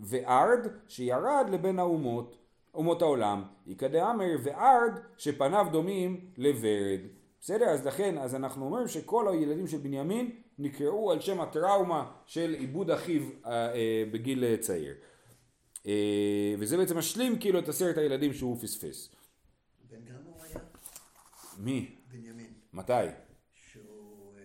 וארד 0.00 0.66
שירד 0.88 1.46
לבין 1.52 1.78
האומות, 1.78 2.36
אומות 2.74 3.02
העולם, 3.02 3.42
איכא 3.68 3.88
דאמר 3.88 4.36
וארד 4.42 4.98
שפניו 5.16 5.66
דומים 5.72 6.20
לוורד. 6.36 7.00
בסדר? 7.46 7.64
אז 7.64 7.86
לכן, 7.86 8.18
אז 8.18 8.34
אנחנו 8.34 8.64
אומרים 8.64 8.88
שכל 8.88 9.28
הילדים 9.28 9.66
של 9.66 9.78
בנימין 9.78 10.30
נקראו 10.58 11.12
על 11.12 11.20
שם 11.20 11.40
הטראומה 11.40 12.12
של 12.26 12.54
עיבוד 12.58 12.90
אחיו 12.90 13.22
אה, 13.46 13.74
אה, 13.74 14.04
בגיל 14.12 14.44
אה, 14.44 14.56
צעיר. 14.56 14.94
אה, 15.86 16.54
וזה 16.58 16.76
בעצם 16.76 16.98
משלים 16.98 17.38
כאילו 17.38 17.58
את 17.58 17.68
עשרת 17.68 17.98
הילדים 17.98 18.32
שהוא 18.32 18.56
פספס. 18.56 19.14
בן 19.90 20.04
כמה 20.04 20.18
הוא 20.24 20.42
היה? 20.42 20.58
מי? 21.58 21.96
בנימין. 22.08 22.52
מתי? 22.72 22.92
שהוא... 23.52 24.32
אה, 24.38 24.42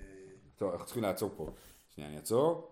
טוב, 0.56 0.72
אנחנו 0.72 0.86
צריכים 0.86 1.04
לעצור 1.04 1.32
פה. 1.36 1.50
שנייה, 1.96 2.10
אני 2.10 2.18
אעצור. 2.18 2.71